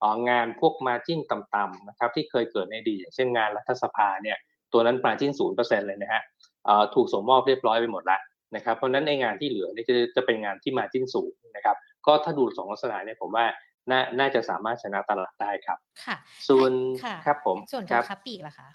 [0.00, 4.36] เอ่องานพวกมาจินต่ำๆนะครับที่เคยเกิดในอดีตอย่างเช่นงานรัฐสภาเนี่ย
[4.72, 6.22] ตัวนั้นมาจินศูนย์เปอร์เซ็นต์เลยนะฮะ
[6.64, 8.20] เอ่อถูกส่งมอบเรียบร้อยไปหมดแล้ว
[8.56, 13.46] นะครับเพราะฉะนั้นในงานที่เหลือเนี่ยจะจะเป็นงานที่มาจินสูงนะครับก็ถ้าดูสองลักษณะเนี่ยผมว่า
[13.90, 16.16] น่าน่าจะสามารถชนะตลาดได้ครับ ค่ะ
[16.48, 16.72] ส่วน
[17.04, 18.68] ค่ะครับผม ส่วนคตัวรับค้าปลีกล่ะคะ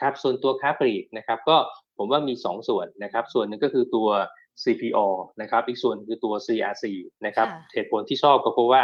[0.00, 1.56] ครับส่วนตัวค้าปลีกนะครับก็
[1.98, 4.08] ผมว่ามี 2 ส่วนนะครับส่วนหนึ่งก็คือตัว
[4.64, 4.98] CPO
[5.40, 6.84] นะครับอีกส่วนคือตัว CRC
[7.26, 8.82] นะครับค่ะเหตุผลที่ชอบก็เพราะว่า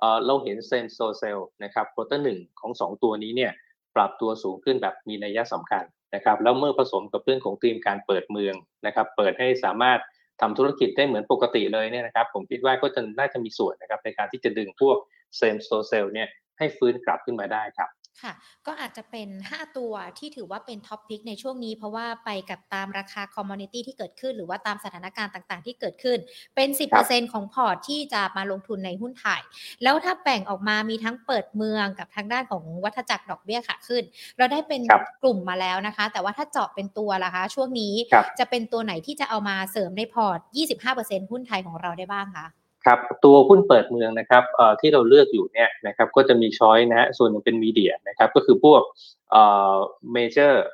[0.00, 3.52] เอ่อเราเห็น same-store sales นะครับ quarter หนึ่งของ 2 ตัวนี้เนี่ย
[3.96, 8.54] ปรับตัวสูงขึ้นแบบมีนัยสำคัญนะครับแล้วเมื่อผสมกับเรื่องของธีมการเปิดเมือง
[8.86, 9.98] นะครับเปิดให้สามารถ
[10.40, 14.96] ทำธุรกิจได้เหมือนปกติเลยเนี่ยนะครับผมคิดว่าก็จะน่าจะมีส่วนนะครับในการที่จะดึงพวก
[15.36, 17.90] same-store sales เนี่ยให้ฟื้นกลับขึ้นมาได้ครับ
[18.22, 18.32] ค่ะ
[18.66, 26.18] ก็อาจจะเป็น 5 ตัวที่ถือว่าเป็น top pick ในช่วงนี้ เพราะว่าไปกับตามราคาคอมม o นิตี้ที่เกิดขึ้น หรือว่าตามสถานการณ์ต่างๆ ที่เกิดขึ้น
[26.56, 26.68] เป็น
[27.02, 29.42] 10%ของพอร์ตที่จะมาลงทุนในหุ้นไทย
[29.82, 34.02] แล้วถ้าแบ่งออกมามีทั้งเปิดเมืองกับทางด้านของวัฏจักรดอกเบี้ยขาขึ้น
[34.38, 40.38] เราได้เป็นครับกลุ่มมาแล้วนะคะ แต่ว่าถ้าเจาะเป็นตัวล่ะคะ ช่วงนี้ครับจะเป็นตัวไหนที่จะเอามาเสริมในพอร์ต
[40.86, 42.46] 25%หุ้นไทยของเราได้บ้างคะ
[42.86, 48.82] ครับตัวหุ้นเปิดเมืองนะครับเอ่อที่เราเลือกอยู่เนี่ยนะครับก็จะมี choice นะฮะส่วนหนึ่งเป็น media นะครับก็คือพวก
[49.30, 49.74] เอ่อ
[50.12, 50.64] เมเจอร์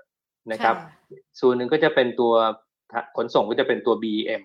[0.53, 2.35] นะครับค่ะส่วนหนึ่งก็จะเป็นตัว
[3.17, 4.43] ขนส่งก็จะเป็นตัว BM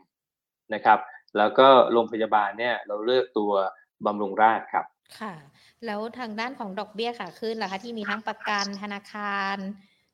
[0.74, 1.00] นะครับ
[1.38, 3.52] แล้วก็โรงพยาบาลเนี่ยเราเลือกตัว
[4.06, 4.86] บำรุงราษฎร์ครับ
[5.19, 5.34] ค่ะ
[5.86, 9.58] แล้วทางด้านของดอกเบี้ยขาขึ้นล่ะคะที่มีทั้งประกันธนาคาร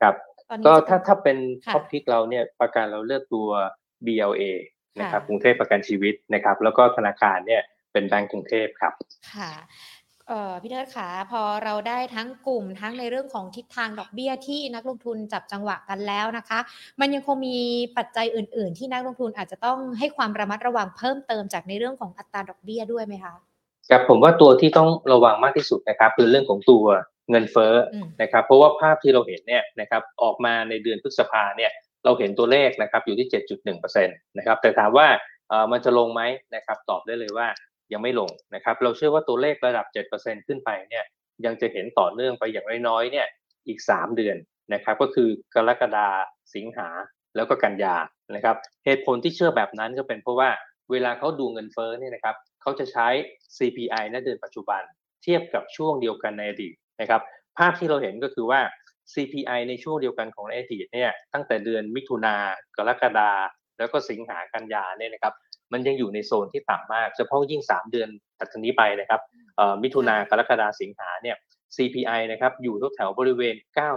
[0.01, 0.15] ครับ
[0.49, 3.47] ตอนนี้ก็จะถ้าถ้าเป็นค่ะท็อปพิกเราเนี่ยประกันเราเลือกตัว
[4.05, 4.43] BLA
[4.99, 8.93] นะครับค่ะกรุงเทพประกันชีวิตนะครับ แล้วก็ธนาคารเนี่ยเป็นแบงก์กรุงเทพครับ
[9.33, 9.51] ค่ะ
[10.27, 16.59] เอ่อพี่เทิดขาพอเราได้ทั้งกลุ่มทั้งในเรื่องของทิศทางดอกเบี้ยที่นักลงทุนจับจังหวะกันแล้วนะคะ
[16.99, 17.57] มันยังคงมี
[17.97, 23.33] ปัจจัยอื่น ๆ ที่นักลงทุนอาจจะต้องให้ความระมัดระวังเพิ่มเติมจากในเรื่องของอัตราดอกเบี้ยด้วยไหมคะ
[23.89, 26.85] ครับผมว่าตัวที่ต้องระวังมากที่สุดนะครับคือเรื่องของตัว
[27.29, 31.71] เงินเฟ้ออมนะครับเพราะว่าภาพที่เราเห็นเนี่ยนะครับออกมาในเดือนพฤษภาเนี่ย
[32.07, 33.27] เราเห็นตัวเลขนะครับอยู่ที่
[33.67, 35.07] 7.1%นะครับแต่ถามว่า
[35.71, 36.21] มันจะลงไหม
[36.55, 37.47] นะครับตอบได้เลยว่า
[37.93, 39.85] ยังไม่ลงนะครับเราเชื่อว่าตัวเลขระดับ
[40.17, 41.05] 7%ขึ้นไปเนี่ย
[41.45, 43.27] ยังจะเห็นต่อเนื่องไปอย่างน้อยๆเนี่ย
[43.67, 44.37] อีก 3 เดือน
[44.73, 46.07] นะครับก็คือกรกฎา
[46.55, 46.87] สิงหา
[47.35, 47.95] แล้วก็กันยา
[48.35, 50.49] นะครับเหตุผลที่เชื่อแบบนั้นก็เป็นเพราะว่า
[50.91, 53.07] เวลาเขาดูเงินเฟ้อเนี่ยนะครับเขาจะใช้
[53.57, 54.81] CPI ณเดือนปัจจุบัน
[55.23, 57.21] เทียบกับช่วงเดียวกันในอดีตนะครับ
[57.57, 58.61] ภาพที่เราเห็นก็คือว่า
[59.13, 62.35] CPI ในช่วงเดียวกันของในอดีตเนี่ยตั้งแต่เดือนมิถุนา
[62.77, 63.31] กรกฎา
[63.77, 65.33] แล้วก็สิงหากันยาเนี่ยนะครับ
[65.73, 69.21] มันยังอยู่ในโซนที่ต่ำมากเฉพาะยิ่ง 3 เดือนถัดจากนี้ไปนะครับ
[69.59, 71.37] อ่อมิถุนากรกฎาสิงหาเนี่ย
[71.75, 73.55] CPI นะครับอยู่แถวบริเวณ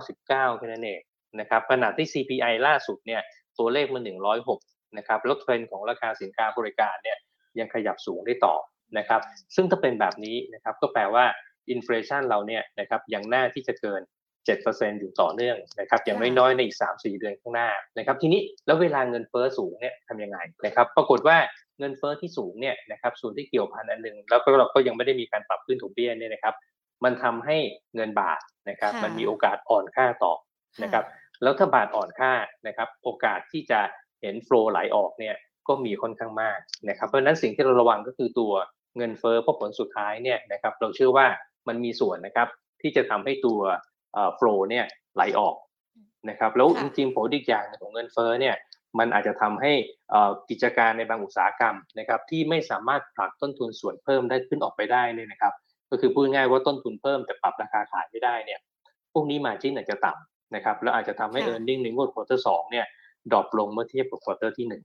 [0.08, 1.00] 99แค่นั้นเอง
[1.40, 3.22] นะครับขณะที่ CPI ล่าสุดเนี่ย
[3.58, 4.02] ตัวเลขมัน
[4.48, 7.18] 106นะครับแล้วเทรนของราคาสินค้าบริการเนี่ย
[7.58, 8.54] ยังขยับสูงได้ต่อ
[8.98, 9.20] นะครับ
[9.54, 11.24] ซึ่งถ้าเป็นแบบนี้นะครับก็แปลว่า
[11.70, 14.02] อินฟลชันเราเนี่ยนะครับยังน่าที่จะเกิน
[14.46, 21.36] 7%อยู่ต่อเนื่องนะครับอย่างค่ะน้อยๆในอีก 3-4 เดือนข้างหน้านะครับทีนี้แล้วเวลาเงินเฟ้อสูงเนี่ยทำยังไงนะครับปรากฏว่า
[21.78, 26.54] เงินเฟ้อที่สูงเนี่ยนะครับส่วนที่เกี่ยวพันอันหนึ่งแล้วก็เราก็ยังไม่ได้มีการปรับขึ้นดอกเบี้ยเนี่ยนะครับ
[27.04, 27.56] มันทำให้
[27.94, 30.32] เงินบาทนะครับค่ะมันมีโอกาสอ่อนค่าต่อ
[30.82, 31.04] นะครับ
[31.42, 32.32] แล้วถ้าบาทอ่อนค่า
[32.66, 33.80] นะครับโอกาสที่จะ
[34.22, 35.36] เห็นโฟลไหลออกเนี่ย
[35.68, 38.52] ก็มีค่อนข้างมากนะครับเพราะฉะนั้นสิ่งที่เราระวังก็คือตัว
[38.96, 41.26] เงินเฟ้อเพราะผลสุดท้ายเนี่ยนะครับเราเชื่อว่า
[41.68, 42.48] มันมีส่วนนะครับ
[42.82, 43.60] ที่จะทำให้ตัว
[44.36, 45.56] โฟลเนี่ยไหลออก
[46.30, 48.56] นะครับแล้วค่ะจริงๆผลอีกอย่างหนึ่งของเงินเฟ้อเนี่ย
[48.98, 49.72] มันอาจจะทำให้
[50.10, 55.52] เอ่อกิจการในบางอุตสาหกรรมนะครับที่ไม่สามารถผลักต้นทุนส่วนเพิ่มได้ขึ้นออกไปได้เนี่ยนะครับ
[55.90, 58.60] ก็คือพูดง่ายๆว่าต้นทุนเพิ่มแต่ปรับราคาขายไม่ได้เนี่ย
[59.12, 62.86] พวกนี้ margin อาจจะต่ำนะครับแล้วอาจจะทำให้ค่ะ e a r n i n g ในงวด quarter สองเนี่ย
[63.32, 64.82] drop ลงเมื่อเทียบกับ quarter ที่หนึ่ง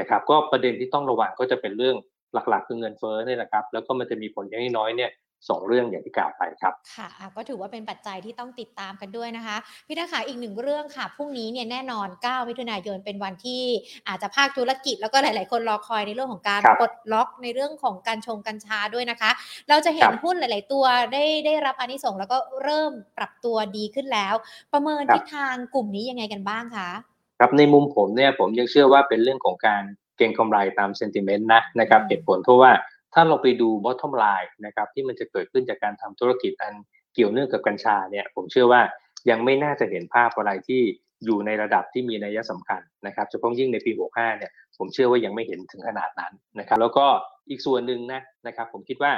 [0.00, 1.96] นะครับก็ประเด็นที่ต้องระวังก็จะเป็นเรื่อง
[2.34, 5.10] หลักๆ คือเงินเฟ้อเนี่ยนะครับแล้วก็มันจะมีผลอย่างน้อยๆเนี่ย
[5.48, 13.62] สองเรื่องอย่างที่กล่าวไปครับค่ะอะก็ถือว่าเป็นปัจจัยที่ต้องติดตามกันด้วยนะคะ พี่นาขาอีกหนึ่งเรื่องค่ะพรุ่งนี้เนี่ยแน่นอน 9 มิถุนายนเป็นวันที่
[14.08, 19.30] อาจจะภาคธุรกิจแล้วก็หลาย ๆ คนรอคอยในเรื่องของการครับปลดล็อกในเรื่องของการชงกัญชาด้วยนะคะ
[19.68, 24.34] เราจะเห็นครับหุ้นหลาย ๆ ตัวได้ได้รับอานิสงส์แล้วก็เริ่มปรับตัวดีขึ้นแล้ว
[24.72, 26.90] ประเมินครับทิศทางกลุ่มนี้ยังไงกันบ้างคะ
[27.38, 29.82] ครับในมุมผมเนี่ยผมยังเชื่อว่าเป็นเรื่องของการ
[30.16, 32.70] เก็งกำไรตามเซนติเมนต์นะนะครับอืมเหตุผลเพราะว่า
[33.14, 36.74] ถ้าเราไปดู bottom line นะครับที่มันจะเกิดขึ้นจากการทำธุรกิจอัน
[37.14, 38.82] เกี่ยวเนื่องกับกัญชาเนี่ยผมเชื่อว่า
[39.30, 40.82] ยังไม่น่าจะเห็นภาพอะไรที่
[41.24, 47.06] อยู่ในระดับที่มีนัยสำคัญนะครับเฉพาะยิ่งในปี 65 เนี่ยผมเชื่อว่ายังไม่เห็นถึงขนาดนั้นนะครับแล้วก็
[47.50, 49.12] อีกส่วนหนึ่งนะนะครับผมคิดว่า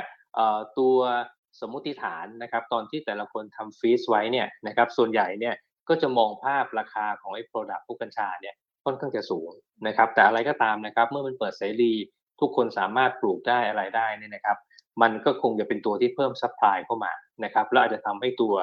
[0.78, 0.96] ตัว
[1.60, 5.54] สมมติฐานนะครับตอนที่แต่ละคนทำฟีสไว้เนี่ยนะครับส่วนใหญ่เนี่ย
[5.88, 9.50] ก็จะมองภาพราคาของไอ้ product พวกกัญชาเนี่ยค่อนข้างจะสูง
[9.86, 11.92] นะครับแต่อะไรก็ตามนะครับเมื่อมันเปิดเสรี
[12.40, 14.56] ทุกคนสามารถปลูกได้อะไรได้เนี่ยนะครับ
[15.02, 17.12] มันก็คงจะเป็นตัวที่เพิ่ม supply เข้ามา
[17.44, 18.54] นะครับแล้วอาจจะทำให้ตัว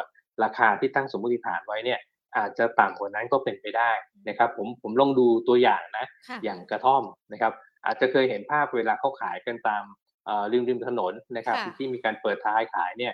[0.43, 1.99] ราคาที่ตั้งสมมติฐานไว้เนี่ย
[2.37, 3.91] อาจจะต่ำกว่านั้นก็เป็นไปได้
[4.29, 7.53] นะครับผมผมลองดูตัวอย่างนะค่ะอย่างกระท่อมนะครับ
[7.85, 9.83] อาจจะเคยเห็นภาพเวลาเขาขายกันตาม
[10.25, 13.13] เอ่อริมริมถนนนะครับค่ะที่มีการเปิดท้ายขายเนี่ย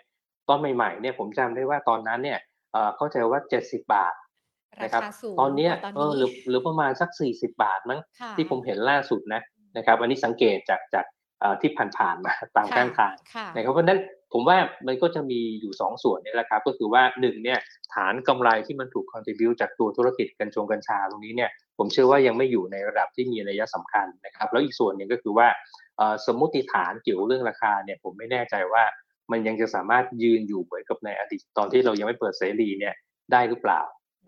[0.50, 2.40] ตอนใหม่ๆเนี่ยผมจำได้ว่าตอนนั้นเนี่ย
[2.74, 9.42] เอ่อเข้าใจว่า 70 บาทรานะครับคาสูงตอนเนี้ยกว่าตอนเออนี้หรือหรือประมาณสัก 40 บาทมั้งค่ะที่ผมเห็นล่าสุดนะ
[9.78, 11.06] นะครับ อันนี้สังเกตจากจาก
[11.40, 14.00] เอ่อที่ผ่านๆมาตามค่ะข้างทางค่ะนะครับเพราะฉะนั้น
[14.34, 14.58] ผมว่า
[14.88, 17.60] มันก็จะมีอยู่ 2 ส่วนนี่แหละครับ ก็คือว่า1เนี่ย
[17.94, 25.48] ฐานกำไรที่มันถูก contribute จากตัวธุรกิจกัญชงกัญชาตรงนี้เนี่ยผมเชื่อว่ายังไม่อยู่ในระดับที่มีนัยสำคัญนะครับ แล้วอีกส่วนหนึ่งก็คือว่า
[25.98, 28.84] เอ่อสมมติฐานเกี่ยวเรื่องราคาเนี่ยผมไม่แน่ใจว่า
[29.32, 32.94] มันยังจะสามารถยืนอยู่เหมือนกับในอดีตตอนที่เรายังไม่เปิดเสรีเนี่ย
[33.32, 33.82] ได้หรือเปล่า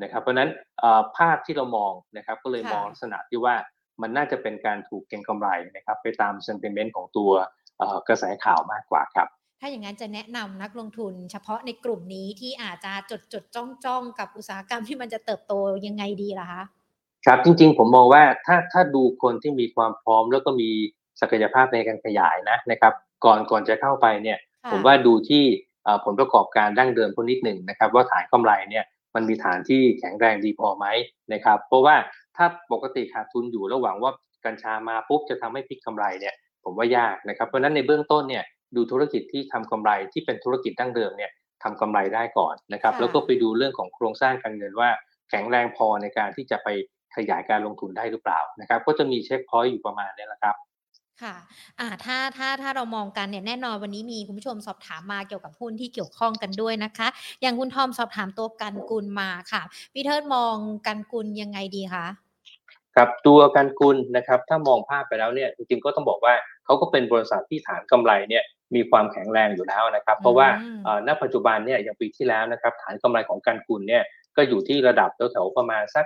[0.04, 3.56] นะครับ เพราะฉะนั้นเอ่อภาพที่เรามองนะครับก็เลยค่ะมองลักษณะที่ว่า
[4.02, 7.32] มันน่าจะเป็นการถูกเก็งกำไรนะครับไปตามเซนติเมนต์ของตัว
[7.78, 9.28] เอ่อกระแสข่าวมากกว่าครับ
[9.60, 15.54] ถ้าอย่างนั้นจะแนะนำนักลงทุนเฉพาะในกลุ่มนี้ที่อาจจะจดจดจ้องจ้องๆกับอุตสาหกรรมที่มันจะเติบโต
[15.86, 16.64] ยังไงดีล่ะคะ
[17.26, 20.70] ครับจริงๆ ผมมองว่าถ้าถ้าดูคนที่มีความพร้อมแล้วก็มี
[21.22, 22.94] ศักยภาพในการขยายนะนะครับ
[23.26, 25.44] ก่อนก่อนจะเข้าไปเนี่ยค่ะผมว่าดูที่
[25.84, 30.86] เอ่อผลประกอบการดั้งเดิมพวกนิดหนึ่งนะครับ ว่าฐานกำไรเนี่ยมันมีฐานที่แข็งแรงดีพอไหม
[31.34, 31.96] นะครับ เพราะว่า
[32.36, 34.12] ถ้าปกติขาดทุนอยู่แล้วหวังว่า
[34.46, 38.44] กัญชามาปุ๊บจะทำให้พลิกกำไรเนี่ยผมว่ายากนะครับเพราะฉะนั้นในเบื้องต้นเนี่ย
[38.76, 41.32] ดูธุรกิจที่ทำกำไรที่เป็นธุรกิจดั้งเดิมเนี่ย
[41.64, 44.90] ทำกำไรได้ก่อนนะครับค่ะแล้วก็ไปดูเรื่องของโครงสร้างการเงินว่า
[45.30, 46.68] แข็งแรงพอในการที่จะไป
[47.16, 50.56] ขยายการลงทุนได้หรือเปล่านะครับ ก็จะมีเช็คพอยต์อยู่ประมาณนี้แหละครับ
[51.24, 51.36] ค่ะ
[51.80, 57.08] อ่าถ้า ถ้า ถ้าเรามองกันเนี่ย แน่นอนวันนี้มีคุณผู้ชมสอบถามมาเกี่ยวกับหุ้นที่เกี่ยวข้องกันด้วยนะคะ
[57.42, 59.62] อย่างคุณทอมสอบถามตัวกันกุลมาค่ะ
[59.94, 60.56] พี่เทิดมอง
[60.88, 62.06] กันกุลยังไงดีคะ
[62.96, 66.34] ครับตัวกันกุลนะครับถ้ามองภาพไปแล้วเนี่ยจริงๆก็ต้องบอกว่า
[66.66, 68.44] เขาก็เป็นบริษัทที่ฐานกำไรเนี่ย
[68.76, 74.04] มีความแข็งแรงอยู่แล้วนะครับ เพราะว่าอืมเอ่อณปัจจุบันเนี่ยอย่างปีที่แล้วนะครับฐานกำไรของกันกุลเนี่ย
[74.38, 76.06] ก็อยู่ที่ระดับแถวๆประมาณสัก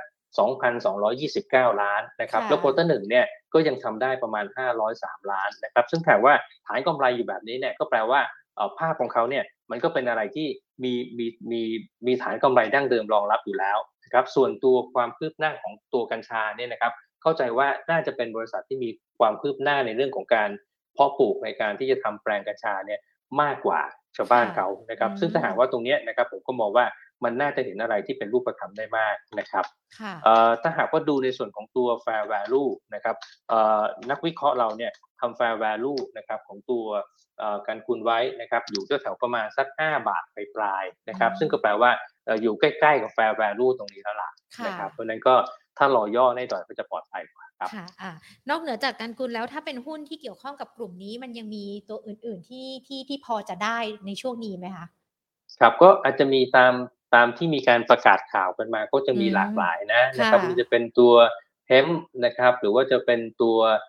[0.89, 4.45] 2,229 ล้านนะครับค่ะแล้วโควอเตอร์หนึ่งเนี่ยก็ยังทำได้ประมาณ
[4.87, 6.33] 503 ล้านนะครับซึ่งถามว่า
[6.67, 8.19] ฐานกำไรอยู่แบบนี้เนี่ยก็แปลว่า
[8.55, 10.47] เอ่อภาพของเขาเนี่ยมันก็เป็นอะไรที่
[10.83, 11.61] มีมีมี
[12.05, 13.77] มีฐานกำไรดั้งเดิมรองรับอยู่แล้ว
[14.09, 18.89] นะครับส่วนตัวความคืบหน้าของตัวกัญชาเนี่ยนะครับเข้าใจว่าน่าจะเป็นบริษัทที่มี
[19.19, 20.49] ความคืบหน้าในเรื่องของการ
[20.93, 22.99] เพาะปลูกในการที่จะทำแปลงกัญชาเนี่ย
[23.41, 23.81] มากกว่า
[24.17, 26.85] ชาวบ้านค่ะเขานะครับอืมซึ่งถ้าหากว่าตรงเนี้ยนะครับผมก็มองว่า
[27.23, 29.65] มันน่าจะเห็นอะไรที่เป็นรูปธรรมได้มากนะครับ
[29.99, 33.15] ค่ะเอ่อถ้าหากว่าดูในส่วนของตัว fair value นะครับ
[33.49, 36.85] เอ่อนักวิเคราะห์เราเนี่ย ทำ fair value นะครับของตัว
[37.39, 41.91] เอ่อการคูณไว้นะครับอยู่แถวๆประมาณสัก 5 บาทปลายๆนะครับอืมซึ่งก็แปลว่า
[42.25, 45.35] เอ่ออยู่ใกล้ๆกับ fair value ตรงนี้แล้วล่ะค่ะนะครับเพราะฉะนั้นก็
[45.77, 48.11] ถ้ารอย่อได้หน่อยก็จะปลอดภัยกว่าครับค่ะอ่า
[48.49, 54.85] นอกเหนือจากการกุลแล้วถ้าเป็นหุ้นที่เกี่ยวข้องกับกลุ่มนี้มันยังมีตัวอื่น ๆ ที่ที่ที่พอจะได้ในช่วงนี้ไหมคะ
[55.59, 56.73] ครับก็อาจจะมีตาม
[57.15, 61.13] ตามที่มีการประกาศข่าวกันมาก็จะมีอืมหลากหลายนะนะครับค่ะมันจะเป็นตัว
[61.67, 61.87] เฮม
[62.25, 63.87] นะครับหรือว่าจะเป็นตัวเอ่อ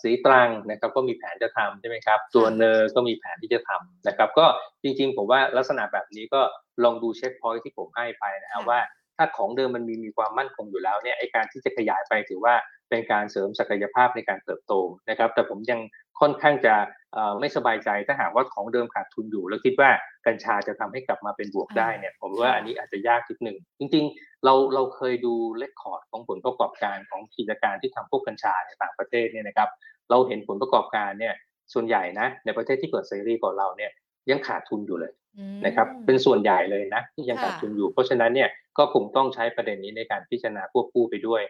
[0.00, 4.46] สีตรังนะครับก็มีแผนจะทำใช่ไหมครับตัวเนอร์ก็มีแผนที่จะทำนะครับ ก็
[4.82, 6.40] จริงๆ ผมว่าลักษณะแบบนี้ก็
[6.84, 8.80] ลองดูเช็คพอยท์ที่ผมให้ไปนะครับค่ะว่า
[9.16, 12.54] ถ้าของเดิมมันมีมีความมั่นคงอยู่แล้วเนี่ยไอการที่จะขยายไปถือว่า
[12.88, 14.72] เป็นการเสริมศักยภาพในการเติบโต
[15.10, 15.80] นะครับ แต่ผมยัง
[16.20, 16.74] ค่อนข้างจะ
[17.12, 19.90] เอ่อไม่สบายใจถ้าหากว่าของเดิมขาดทุนอยู่ แล้วคิดว่า
[20.26, 29.68] กัญชาจะทำให้กลับมาเป็นบวกได้เนี่ยผมว่าอันนี้อาจจะยากนิดหนึ่งจริง ๆ เราเราเคยดูเลคคอร์ดของผลประกอบการของกิจการที่ทำพวกกัญชาในต่างประเทศเนี่ยนะครับ
[30.10, 31.34] เราเห็นผลประกอบการเนี่ย
[31.72, 33.90] ส่วนใหญ่นะในประเทศที่เปิดเสรีกว่าเราเนี่ย
[34.30, 38.48] ยังขาดทุนอยู่เลยอืมนะครับเป็นส่วนใหญ่เลยนะที่ยังค่ะขาดทุนอยู่ เพราะฉะนั้นเนี่ย
[38.78, 41.42] ก็คงต้องใช้ประเด็นนี้ในการพิจารณาควบคู่ไปด้วย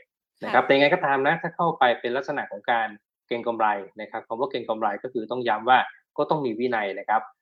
[0.45, 2.89] นะครับแต่ยังไงก็ตามนะถ้าเข้าไปเป็นลักษณะของการ
[3.29, 3.67] เก็งกำไร
[4.01, 5.79] นะครับคำว่าเก็งกำไรก็คือต้องย้ำว่า
[6.19, 7.40] ก็ต้องมีวินัยนะครับเอ่อ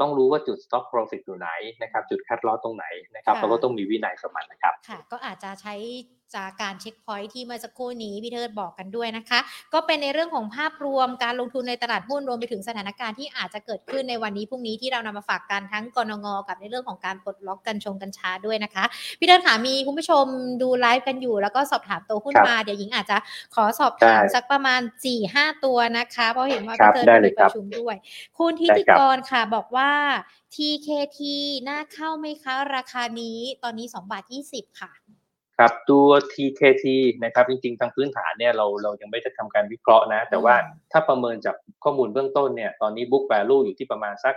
[0.00, 1.50] ต้องรู้ว่าจุด stop profit อยู่ไหน
[1.82, 5.74] นะครับจุดคัดลอสตรงไหนนะครับค่ะแล้วก็ต้องมีวินัยกับมันนะครับ ค่ะ ก็อาจจะใช้
[6.36, 9.38] จากการเช็คพอยท์ที่เมื่อสักครู่นี้พี่เทิดบอกกันด้วยนะคะ
[9.72, 18.84] ก็เป็นในเรื่องของภาพรวมการลงทุนในตลาดหุ้นรวมไปถึงสถานการณ์ที่อาจจะเกิดขึ้นในวันนี้พรุ่งนี้ที่เรานำมาฝากกันทั้งกรงงกับในเรื่องของการปลดล็อกกัญชงกัญชาด้วยนะคะ
[19.18, 20.24] พี่เทิดค่ะมีคุณผู้ชม
[20.62, 23.16] ดูไลฟ์กันอยู่ แล้วก็สอบถามตัวหุ้นครับมาเดี๋ยวหญิงอาจจะ
[23.54, 27.96] ขอสอบถามได้สักประมาณ4ี่ห้าตัวนะคะเพราะเห็นว่าครัพี่บเทิดได้เลมียปครับระชุมด้วย
[28.38, 29.90] คุณทิได้ติครับกรค่ะบอกว่า
[30.54, 31.20] TKT
[31.68, 34.92] น่าเข้าไหมคะ ราคานี้ตอนนี้2บาท20 ค่ะ
[35.60, 36.84] ครับตัว TKT
[37.24, 44.34] นะครับจริงๆ ทางพื้นฐานเนี่ยเราเรายังไม่ได้ทำการวิเคราะห์นะ แต่ว่าอืมถ้าประเมินจากข้อมูลเบื้องต้นเนี่ยตอนนี้ book value อยู่ที่ประมาณสัก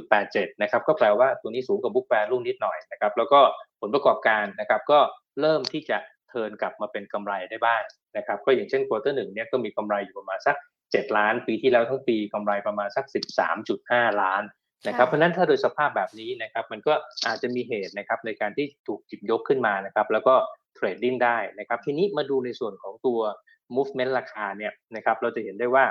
[0.00, 3.40] 1.87 นะครับก็แปลว่าตัวนี้สูงกว่า book value นิดหน่อยนะครับแล้วก็
[3.80, 4.98] ผลประกอบการนะครับก็
[5.40, 5.98] เริ่มที่จะ
[6.28, 7.82] turn กลับมาเป็นกำไรได้บ้าง
[8.16, 10.56] นะครับก็อย่างเช่น quarter หนึ่งเนี่ยก็มีกำไรอยู่ประมาณสัก
[10.86, 13.04] 7 ล้าน ปีที่แล้วทั้งปีกำไรประมาณสัก
[13.62, 14.42] 13.5 ล้าน
[14.88, 16.92] นะครับเพราะนั้นถ้าโดยสภาพแบบนี้นะครับมันก็
[17.26, 20.34] อาจจะมีเหตุนะครับในการที่ถูกหยิบยกขึ้นมานะครับแล้วก็
[20.74, 23.20] trading ได้นะครับทีนี้มาดูในส่วนของตัว
[23.76, 25.84] movement ราคาเนี่ยนะครับเราจะเห็นได้ว่า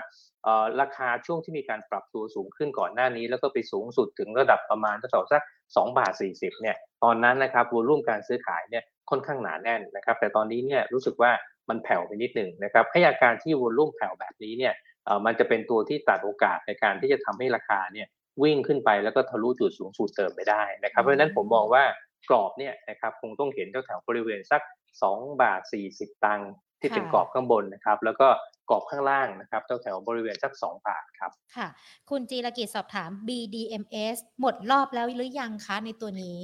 [0.82, 11.32] ราคาช่วงที่มีการปรับตัวสูงขึ้นก่อนหน้านี้ แล้วก็ไปสูงสุดถึงระดับประมาณสักสัก2บาท40เนี่ยตอนนั้นนะครับวอลุ่มการซื้อขายเนี่ยค่อนข้างหนาแน่นนะครับแต่ตอนนี้เนี่ยรู้สึกว่า
[11.70, 14.74] มันแผ่วไปนิดหนึ่งนะครับให้อาการที่วอลุ่มแผ่วแบบนี้เนี่ย
[15.06, 18.08] เอ่อมันจะเป็นตัวที่ตัดโอกาสในการที่จะทำให้ราคาเนี่ย
[18.44, 21.84] วิ่งขึ้นไปแล้วก็ทะลุจุดสูงสุดเติมไปได้นะครับ เพราะฉะนั้นผมมองว่า
[22.30, 24.62] กรอบเนี่ยนะครับคงต้องเห็นแถวๆบริเวณสัก
[25.02, 25.62] 2 บาท
[25.94, 28.28] 40 ตังค์ที่เป็นค่ะกรอบข้างบนนะครับ แล้วก็
[28.70, 31.68] กรอบข้างล่างนะครับแถวๆบริเวณสัก 2 บาทครับ ค่ะ
[32.10, 36.40] คุณจีรกิจสอบถาม BDMs หมดรอบแล้วหรือยังคะในตัวนี้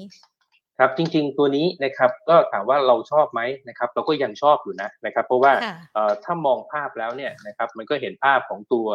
[0.80, 8.88] ครับจริงๆตัวนี้นะครับก็ถามว่าเราชอบไหมนะครับเราก็ยังชอบอยู่นะนะครับ เพราะว่าค่ะเอ่อถ้ามองภาพแล้วเนี่ยนะครับมันก็เห็นภาพของตัว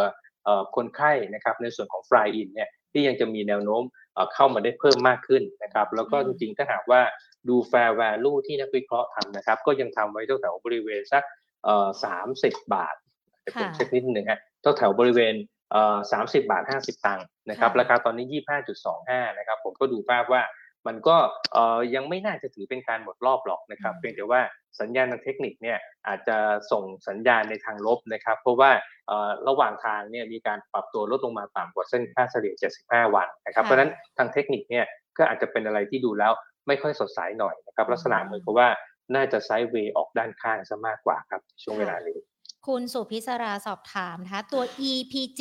[0.44, 3.82] เอ่อคนไข้นะครับในส่วนของฟลายอินเนี่ย ที่ยังจะมีแนวโน้ม
[4.14, 7.00] เอ่อเข้ามาได้เพิ่มมากขึ้นนะครับ แล้วก็อืจมริงๆถ้าหากว่า
[7.48, 11.22] ดู fair value ที่นักวิเคราะห์ทำนะครับ ก็ยังทำไว้แถวๆบริเวณสัก
[11.64, 12.94] เอ่อสามสิบบาท
[13.40, 14.40] เดี๋ยวผมค่ะเช็คนิดนึงฮะ
[14.78, 15.34] แถวๆบริเวณ
[15.72, 20.42] เอ่อสามสิบบาทห้าสิบตังค์นะครับค่ะราคาตอนนี้ยี่ห้าจุดสองห้านะครับ ผมก็ดูภาพว่า
[20.86, 21.16] มันก็
[21.52, 24.40] เอ่อยังไม่น่าจะถือเป็นการหมดรอบหรอกนะครับอืมเพียงแต่ว่า
[24.80, 25.78] สัญญาณทางเทคนิคเนี่ย
[26.08, 26.36] อาจจะ
[26.72, 28.70] ส่งสัญญาณในทางลบนะครับ เพราะว่า
[29.08, 34.84] เอ่อระหว่างทางเนี่ยมีการปรับตัวลดลงมาต่ำกว่าเส้นค่าเฉลี่ย 75 วันนะครับค่ะเพราะฉะนั้นทางเทคนิคเนี่ย
[35.18, 36.32] ก็อาจจะเป็นอะไรที่ดูแล้ว
[36.66, 38.68] ไม่ค่อยสดใสหน่อยนะครับ ลักษณะเหมือนกับว่า
[39.14, 42.18] น่าจะไซด์เวย์ออกด้านข้างซะมากกว่าครับช่วงเวลานี้
[42.66, 45.40] คุณสุพิศราสอบถามนะคะตัว EPG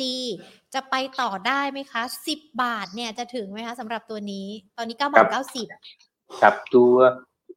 [0.74, 2.02] จะไปต่อได้ไหมคะ
[2.32, 4.46] 10 บาทเนี่ยจะถึงไหมคะสำหรับตัวนี้
[4.76, 5.26] ตอนนี้9บาท
[5.84, 6.94] 90กับตัว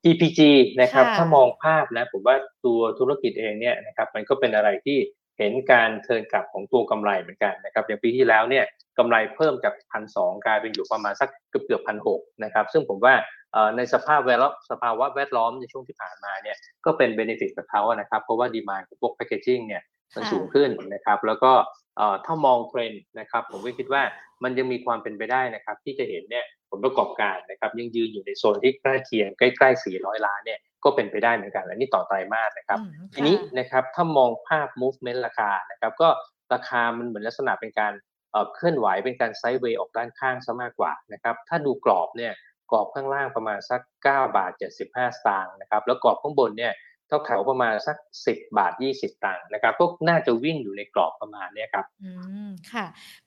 [0.06, 0.40] EPG
[0.82, 4.98] นะครับค่ะถ้ามองภาพนะ ผมว่าตัวธุรกิจเองเนี่ยนะครับ มันก็เป็นอะไรที่
[5.38, 8.66] เห็นการ turn กลับของตัวกำไรเหมือนกันนะครับ อย่างปีที่แล้วเนี่ย
[8.98, 12.08] กำไรเพิ่มจากพันสกลายเป็นอยู่ประมาณสักเกือบเกือบพันห
[12.44, 13.39] นะครับ ซึ่งผมว่าเอ่อ
[13.78, 19.84] ในสภาพแวดล้อมสภาวะแวดล้อมในช่วงที่ผ่านมาเนี่ยก็เป็น benefit กับเขาอะนะครับเพราะว่า demand ของพวก packaging เนี่ย
[20.16, 21.52] มันค่ะสูงขึ้นนะครับแล้วก็
[21.98, 24.04] เอ่อถ้ามองเทรนด์นะครับผมก็คิดว่า
[24.44, 36.10] มันยังมีความเป็นไปได้นะครับที่จะเห็นเนี่ยผลประกอบการนะครับยังยืนอยู่ในโซนที่ใกล้เคียงใกล้ๆ 400 ล้านเนี่ยก็เป็นไปได้เหมือนกันและนี่ต่อไตรมาสนะครับอืมทีนี้ค่ะนะครับถ้ามองภาพ movement ราคานะครับก็
[36.54, 37.94] ราคามันเหมือนลักษณะเป็นการ
[38.32, 42.34] เอ่อเคลื่อนไหวเป็นการไซด์เวย์ออกด้านข้างซะมากกว่านะครับถ้าดูกรอบเนี่ย
[42.72, 44.52] กรอบข้างล่างประมาณสัก 9 บาท
[44.86, 46.74] 75 สตางค์นะครับแล้วกรอบข้างบนเนี่ย
[47.08, 47.98] เท่าแถวประมาณสัก
[48.30, 52.12] 10 บาท 20สตางค์นะครับก็น่าจะวิ่งอยู่ในกรอบประมาณเนี้ยครับอื
[52.48, 52.86] มค่ะ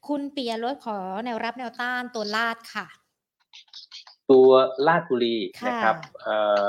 [0.08, 2.86] คุณปียรถขอแนวรับแนวต้านตัวลาดค่ะ
[4.30, 4.48] ตัว
[4.86, 6.64] ลาดบุรีค่ะนะครับเอ่อ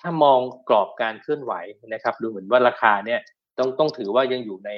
[0.00, 1.52] ถ้ามองกรอบการเคลื่อนไหว
[1.92, 3.20] นะครับ ดูเหมือนว่าราคาเนี่ย
[3.58, 4.70] ต้องต้องถือว่ายังอยู่ใน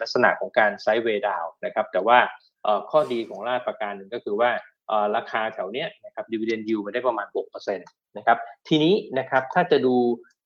[0.00, 2.18] ลักษณะของการไซด์เวย์ดาวนะครับ แต่ว่า
[2.62, 4.73] เอ่อข้อดีของลาดประการหนึ่งก็คือว่าเอ่อ
[5.16, 9.94] ราคาแถวเนี้ยนะครับดิวเดนยูมาได้ประมาณ6%นะครับทีนี้นะครับถ้าจะดู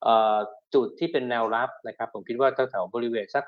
[0.03, 0.37] เอ่อ
[0.75, 3.45] จุดที่เป็นแนวรับนะครับผมคิดว่าแถวๆบริเวณสัก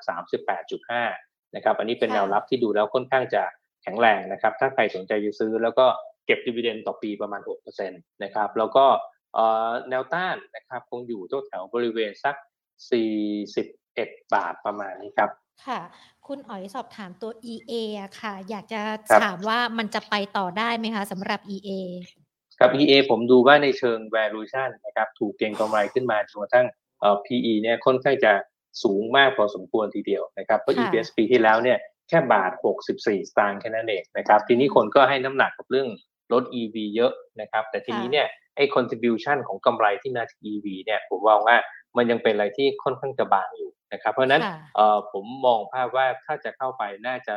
[0.76, 3.42] 38.5นะครับอันนี้เป็นค่ะแนวรับที่ดูแล้วค่อนข้างจะ
[3.82, 5.86] แข็งแรงนะครับถ้าใครสนใจจะซื้อแล้วก็
[6.26, 8.86] เก็บดิวเดนต่อปีประมาณ6%นะครับแล้วก็
[9.34, 12.36] เอ่อแนวต้านนะครับคงอยู่แถวๆบริเวณสัก
[13.34, 15.30] 41 บาทประมาณนี้ครับ
[15.66, 15.80] ค่ะ
[16.28, 21.70] คุณอ๋อยสอบถามตัว EA อะค่ะ อยากจะครับถามว่ามันจะไปต่อได้ไหมคะสำหรับ EA
[22.60, 26.66] กับ EA ผมดูว่าในเชิง valuation นะครับ ถูกเก็งกำไรขึ้นมาจนกระทั่ง
[27.00, 28.32] เอ่อ PE เนี่ยค่อนข้างจะ
[28.82, 32.52] สูงมากพอสมควรทีเดียวนะครับ เพราะค่ะ EPS ปีที่แล้วเนี่ยแค่บาท
[32.90, 35.88] 64 สตางค์แค่นั้นเองนะครับ ทีนี้คนก็ให้น้ำหนักกับเรื่อง
[36.32, 41.56] รถ EV เยอะนะครับ แต่ทีนี้เนี่ยไอ้ contribution ของกำไรที่มาจาก EV เนี่ยผมว่าว่า
[41.96, 47.36] มันยังเป็นอะไรที่ค่อนข้างจะบางอยู่นะครับ เพราะฉะนั้นค่ะเอ่อผมมองภาพว่าถ้าจะเข้าไปน่าจะ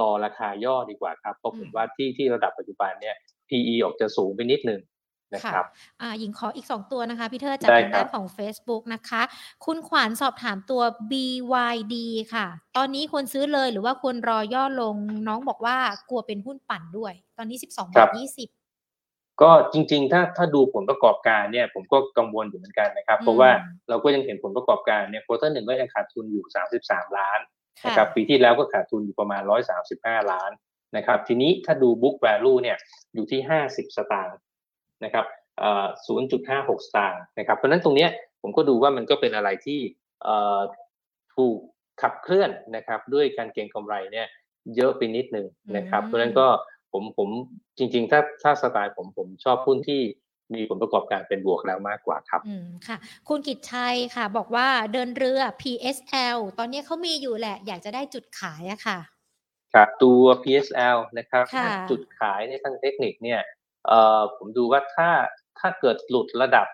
[0.00, 3.16] รอราคาย่อดีกว่าครับเพราะผมอืมว่าที่ที่ระดับปัจจุบันเนี่ย
[3.48, 4.80] PE ออกจะสูงไปนิดนึง
[5.34, 5.66] นะค่ะครับ
[6.00, 9.22] อ่าหญิงขออีก 2 ตัวนะคะ พี่เธอจากได้ทางครัด้าบนของ Facebook นะคะ
[9.64, 11.94] คุณขวัญสอบถามตัว BYD
[12.34, 12.46] ค่ะ
[12.76, 14.96] ตอนนี้ควรซื้อเลยหรือว่าควรรอย่อลง
[15.28, 15.76] น้องบอกว่า
[16.08, 18.08] กลัวเป็นหุ้นปั่นด้วย ตอนนี้ 12บาท
[18.40, 18.55] 20
[19.42, 23.50] ก็จริงๆ ถ้าถ้าดูผลประกอบการเนี่ยผมก็กังวลอยู่เหมือนกันนะครับ เพราะว่า
[23.88, 26.44] เราก็ยังเห็นผลประกอบการเนี่ยควอเตอร์หนึ่งก็ยังขาดทุนอยู่
[26.80, 27.38] 33 ล้าน
[27.82, 29.42] ค่ะนะครับปีที่แล้วก็ขาดทุนอยู่ประมาณ
[29.86, 30.50] 135 ล้าน
[30.96, 32.76] นะครับทีนี้ถ้าดู book value เนี่ย
[33.14, 34.38] อยู่ที่ 50 สตางค์
[35.04, 35.24] นะครับ
[35.58, 35.86] เอ่อ
[36.36, 38.10] 0.56 สตางค์นะครับเพราะฉะนั้นตรงเนี้ย
[38.42, 39.80] ผมก็ดูว่ามันก็เป็นอะไรที่
[40.22, 40.60] เอ่อ
[41.36, 41.58] ถูก
[42.02, 44.26] ขับเคลื่อนนะครับด้วยการเก็งกำไรเนี่ย
[44.76, 46.46] เยอะไปนิดนึงนะครับอืมเพราะฉะนั้นก็
[46.96, 47.30] ผมผม
[47.78, 50.00] จริง ๆ ถ้าถ้าสไตล์ผมผมชอบหุ้นที่
[50.54, 52.96] มีผลประกอบการเป็นบวกแล้วมากกว่าครับ อืมค่ะ
[53.28, 58.98] คุณกิตชัยค่ะ บอกว่าเดินเรือ PSL ตอนนี้เขามีอยู่แหละ อยากจะได้จุดขายอะค่ะ
[59.74, 63.40] ครับตัว PSL นะครับค่ะถ้าจุดขายในทางเทคนิคเนี่ย
[63.86, 65.10] เอ่อผมดูว่าถ้า
[65.58, 66.66] ถ้าเกิดหลุดระดับ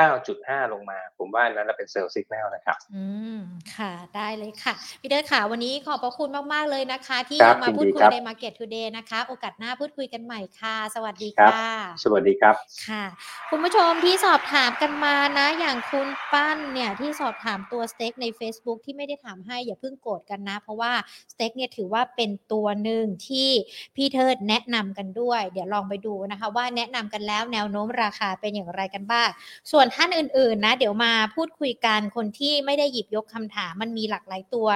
[0.00, 3.04] 19.5 ลงมา ผมว่านั้นนะเป็น sell signal นะครับ อื
[3.36, 3.38] ม
[3.76, 11.74] ค่ะ ได้เลยค่ะ พี่เดิร์ดค่ะ วันนี้ขอบพระคุณมาก ๆ เลยนะคะ ที่ครับมาพูดยินดีคุยครับใน Market Today นะคะ โอกาสหน้าพูดคุยกันใหม่ค่ะ สวัสดีครับค่ะ
[12.04, 12.54] สวัสดีครับ
[12.88, 13.04] ค่ะ
[13.50, 20.92] คุณผู้ชมที่สอบถามกันมานะ อย่างคุณปั้นเนี่ยที่สอบถามตัว STEC ใน Facebook ที่ไม่ได้ถามให้อย่าเพิ่งโกรธกันนะ เพราะว่า
[21.32, 23.50] STEC เนี่ยถือว่าเป็นตัวหนึ่งที่
[23.96, 29.28] พี่เทิดแนะนำกันด้วย เดี๋ยวลองไปดูนะคะ ว่าแนะนำกันแล้วแนวโน้มราคาเป็นอย่างไรกันบ้าง
[29.70, 34.68] ส่วนท่านอื่นๆ นะ เดี๋ยวมาพูดคุยกันคนที่ไม่ได้หยิบยกคำถามมันมีหลากหลายตัว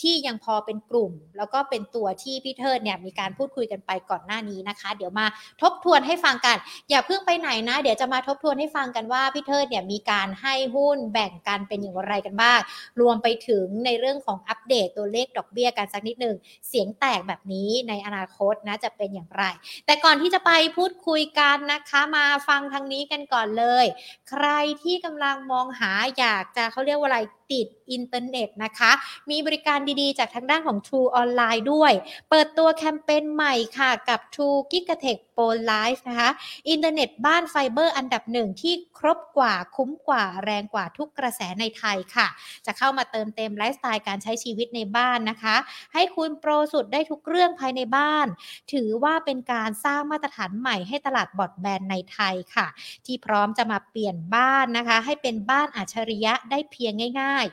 [0.00, 5.26] ที่ยังพอเป็นกลุ่ม แล้วก็เป็นตัวที่พี่เทิดเนี่ยมีการพูดคุยกันไปก่อนหน้านี้นะคะ เดี๋ยวมา
[5.62, 6.56] ทบทวนให้ฟังกัน
[6.90, 12.60] อย่าเพิ่งไปไหนนะ เดี๋ยวจะมาทบทวนให้ฟังกันว่าพี่เทิดเนี่ยมีการให้หุ้นแบ่งกันเป็นอย่างไรกันบ้าง
[13.00, 16.36] รวมไปถึงในเรื่องของอัปเดตตัวเลขดอกเบี้ยกันสักนิดหนึ่ง
[16.68, 19.44] เสียงแตกแบบนี้ในอนาคตนะจะเป็นอย่างไร
[19.86, 23.86] แต่ก่อนที่จะไปพูดคุยกันนะคะ มาฟังทางนี้กันก่อนเลย
[24.28, 24.48] ใคร
[24.82, 27.18] ที่กำลังมองหาอยากจะเขาเรียกว่าอะไร
[27.52, 28.90] ติด อินเทอร์เน็ตนะคะ
[29.30, 31.92] มีบริการดีๆ จากทางด้านของ True Online ด้วย
[32.30, 36.30] เปิดตัวแคมเปญใหม่ค่ะกับ True Gigatech Pro Life นะคะ
[36.70, 42.28] อินเทอร์เน็ตบ้านไฟเบอร์อันดับหนึ่งที่ครบกว่าคุ้มกว่าแรงกว่าทุกกระแสในไทยค่ะ
[42.66, 45.56] จะเข้ามาเติมเต็มไลฟ์สไตล์การใช้ชีวิตในบ้านนะคะ
[45.94, 48.26] ให้คุณโปรสุดได้ทุกเรื่องภายในบ้าน
[48.72, 52.66] ถือว่าเป็นการสร้างมาตรฐานใหม่ให้ตลาดบอดแบนในไทยค่ะ
[53.06, 57.44] ที่พร้อมจะมาเปลี่ยนบ้านนะคะ ให้เป็นบ้านอัจฉริยะได้เพียงง่าย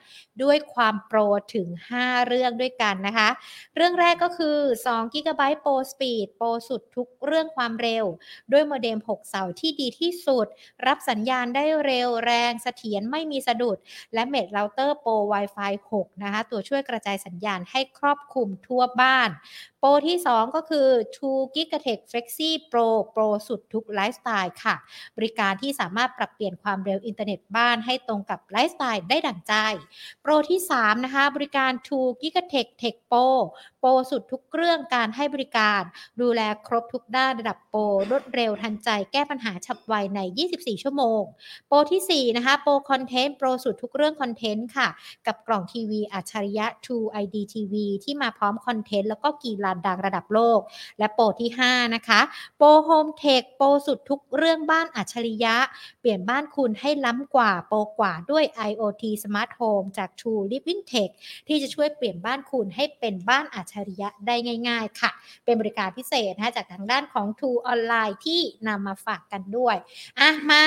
[0.44, 1.20] ด้วยความโปร
[1.56, 1.68] ถึง
[2.00, 3.30] 5 เรื่องด้วยกันนะคะ
[3.76, 4.58] เรื่องแรกก็คือ
[4.88, 8.06] 2 g b Pro Speed โปรสุดทุกเรื่องความเร็ว
[8.52, 10.48] ด้วยโมเด็ม 6 เสาที่ดีที่สุด
[10.88, 13.78] รับสัญญาณได้เร็วแรงเสถียรไม่มีสะดุด
[14.14, 19.30] และ Mesh เราเตอร์โปร Wi-Fi 6 นะคะ ตัวช่วยกระจายสัญญาณให้ครอบคลุมทั่วบ้าน
[19.94, 24.76] โปรที่ 2 ก็คือ True Gigatech Flexi Pro โปรสุดทุกไลฟ์สไตล์ค่ะ
[25.18, 29.54] บริการที่สามารถปรับเปลี่ยนความเร็วอินเทอร์เน็ตบ้านให้ตรงกับไลฟ์สไตล์ได้ดั่งใจ
[30.22, 33.28] โปรที่ 3 นะคะ บริการ True Gigatech Tech Pro
[33.80, 35.82] โปรสุดทุกเรื่องการให้บริการ
[36.22, 40.20] ดูแลครบทุกด้านระดับโปรรวดเร็วทันใจแก้ปัญหาฉับไวใน
[40.54, 41.22] 24 ชั่วโมง
[41.68, 44.88] โปรที่ 4 นะคะ โปร content โปรสุดทุกเรื่อง content ค่ะ
[45.28, 47.74] กับกล่องทีวีอัจฉริยะ True ID TV
[48.04, 50.60] ที่มาพร้อม content แล้วก็กีฬาดังระดับโลก
[51.00, 52.22] และโปรที่ 5 นะคะ
[52.58, 55.56] โปร Home Tech โปรสุดทุกเรื่องบ้านอัจฉริยะ
[56.02, 61.12] เปลี่ยนบ้านคุณให้ล้ำกว่าโปรกว่าด้วย IoT Smart Home จาก True Living Tech
[61.48, 64.36] ที่จะช่วยเปลี่ยนบ้านคุณให้เป็นบ้านอัจฉริยะได้
[64.70, 65.12] ง่าย ๆ ค่ะ
[65.46, 69.76] เป็นบริการพิเศษนะคะจากทางด้านของ True Online ที่นำมาฝากกันด้วย
[70.20, 70.64] อะ มา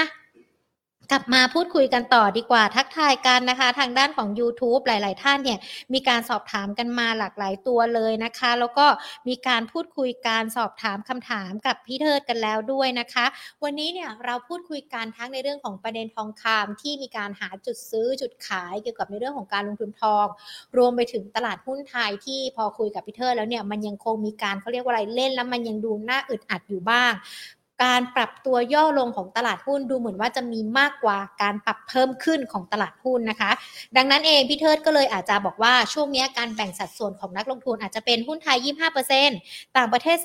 [1.12, 5.58] กลับมาพูดคุยกันต่อดีกว่าทักทายกันนะคะ ทางด้านของ YouTube หลาย ๆ ท่านเนี่ย
[5.92, 8.86] มีการสอบถามกันมาหลากหลายตัวเลยนะคะ แล้วก็
[9.28, 13.26] มีการพูดคุยการสอบถามคำถามกับพี่เทิดกันแล้วด้วยนะคะ
[13.64, 20.26] วันนี้เนี่ยเราพูดคุยกันทั้งในเรื่องของประเด็นทองคำที่มีการหาจุดซื้อจุดขายเกี่ยวกับในเรื่องของการลงทุนทอง
[20.76, 27.12] รวมไปถึงตลาดหุ้นไทยที่พอคุยกับพี่เทิดแล้วเนี่ยมันยังคงมีการเขาเรียกว่าอะไรเล่นแล้วมันยังดูน่าอึดอัดอยู่บ้าง
[27.84, 33.50] การปรับตัวย่อลงของตลาดหุ้นดูเหมือนว่าจะมีมากกว่าการปรับเพิ่มขึ้นของตลาดหุ้นนะคะ
[33.96, 38.58] ดังนั้นเองพี่เทิดก็เลยอาจจะบอกว่าช่วงนี้การแบ่งสัดส่วนของนักลงทุนอาจจะเป็นหุ้นไทย
[39.16, 40.16] 25%ต่างประเทศ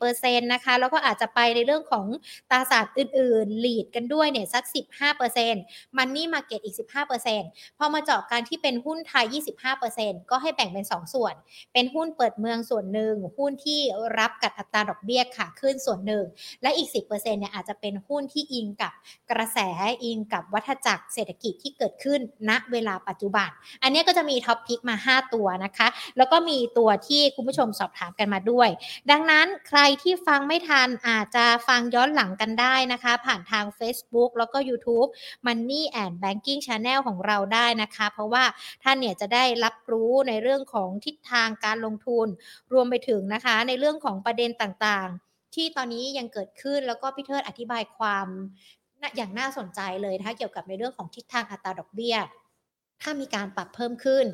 [0.00, 2.06] 30%นะคะแล้วก็อาจจะไปในเรื่องของ
[2.50, 4.64] ตราสารอื่นๆ หลีดกันด้วยเนี่ยสัก
[5.30, 6.76] 15%มันนี่มาเก็ตอีก
[7.26, 9.24] 15%พอมาเจาะการที่เป็นหุ้นไทย
[9.78, 11.34] 25%ก็ให้แบ่งเป็น 2 ส่วน
[11.72, 13.80] เป็นหุ้นเปิดเมืองส่วนหนึ่งหุ้นที่
[14.18, 16.24] รับกับอัตราดอกเบี้ยขาขึ้นส่วนหนึ่ง
[16.62, 18.92] และอีก10%เนี่ยอาจจะเป็นหุ้นที่อิงกับ
[19.30, 19.58] กระแส
[20.04, 23.48] อิงกับวัฏจักรเศรษฐกิจที่เกิดขึ้นณเวลาปัจจุบัน
[23.82, 28.68] อันนี้ก็จะมีท็อปพิกมา 5 ตัวนะคะ แล้วก็มีตัวที่คุณผู้ชมสอบถามกันมาด้วย
[29.10, 35.08] ดังนั้นใครที่ฟังไม่ทันอาจจะฟังย้อนหลังกันได้นะคะ ผ่านทาง Facebook แล้วก็ YouTube
[35.46, 38.44] Money and Banking Channel ของเราได้นะคะ เพราะว่า
[38.82, 42.26] ท่านเนี่ยจะได้รับรู้ในเรื่องของทิศทางการลงทุน
[42.72, 48.26] รวมไปถึงนะคะในเรื่องของประเด็นต่างๆ ที่ตอนนี้ยังเกิดขึ้นแล้วก็พี่เทิดอธิบายความ
[49.16, 52.16] อย่างน่าสนใจเลยนะคะเกี่ยวกับในเรื่องของทิศทางอัตราดอกเบี้ย
[53.02, 54.24] ถ้ามีการปรับเพิ่มขึ้น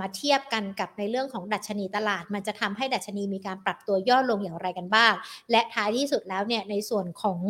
[0.00, 5.12] มาเทียบกันกับในเรื่องของดัชนีตลาด มันจะทำให้ดัชนีมีการปรับตัวย่อลงอย่างไรกันบ้าง
[5.50, 7.40] และท้ายที่สุดแล้วเนี่ยในส่วนของ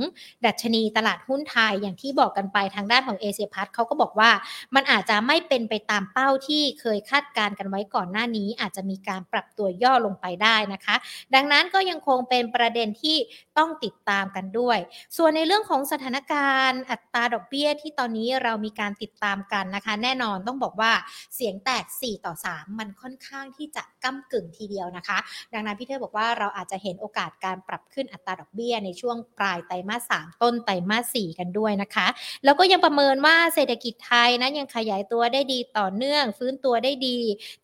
[0.46, 4.30] ดัชนีตลาดหุ้นไทยอย่างที่บอกกันไปทางด้านของเอเชียพัทเขาก็บอกว่า
[4.74, 10.96] มันอาจจะไม่เป็นไปตามเป้าที่เคยคาดการณ์กันไว้ก่อนหน้านี้ อาจจะมีการปรับตัวย่อลงไปได้นะคะ
[11.34, 13.16] ดังนั้นก็ยังคงเป็นประเด็นที่
[13.58, 14.78] ต้องติดตามกันด้วย
[15.16, 20.92] ส่วนในเรื่องของสถานการณ์อัตราดอกเบี้ยที่ตอนนี้เรามีการติดตามกันนะคะ แน่นอนต้องบอกว่า
[21.34, 25.18] เสียงแตก 4 ต่อ 3 มันค่อนข้างที่จะก้ากึ่งทีเดียวนะคะ
[25.52, 32.06] ดังนั้นพี่เทพบอกว่าเราอาจจะเห็นโอกาสการปรับขึ้นอัตราดอกเบี้ยในช่วงปลายไตรมาส 3 ต้นไตรมาส 4 กันด้วยนะคะ
[32.44, 37.18] แล้วก็ยังประเมินว่าเศรษฐกิจไทยนะยังขยายตัวได้ดีต่อเนื่อง ฟื้นตัวได้ดี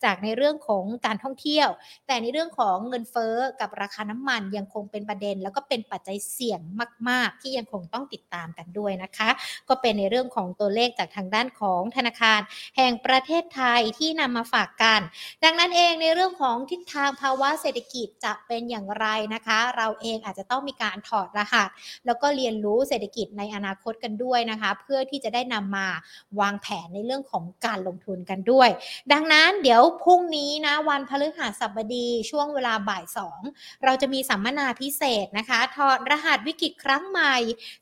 [0.04, 1.68] จากในเรื่องของการท่องเที่ยว
[2.06, 6.60] แต่ในเรื่องของเงินเฟ้อกับราคาน้ำมันยังคงเป็นประเด็น แล้วก็เป็นปัจจัยเสี่ยง
[7.08, 9.28] มาก ๆ ที่ยังคงต้องติดตามกันด้วยนะคะ
[9.68, 12.40] ก็เป็นในเรื่องของตัวเลขจากทางด้านของธนาคาร
[12.76, 15.00] แห่งประเทศไทยที่นำมาฝากกัน
[15.44, 21.68] ดังนั้นเองในเรื่องของทิศทางภาวะเศรษฐกิจจะเป็นอย่างไรนะคะ เราเองอาจจะต้องมีการถอดรหัส
[22.06, 25.86] แล้วก็เรียนรู้เศรษฐกิจในอนาคตกันด้วยนะคะ เพื่อที่จะได้นำมา
[26.40, 28.68] วางแผนในเรื่องของการลงทุนกันด้วย
[29.12, 33.40] ดังนั้นเดี๋ยวพรุ่งนี้นะวันพฤหัสบดีช่วงเวลาบ่ายสอง
[33.84, 37.34] เราจะมีสัมมนาพิเศษนะคะถอดรหัสวิกฤตครั้งใหม่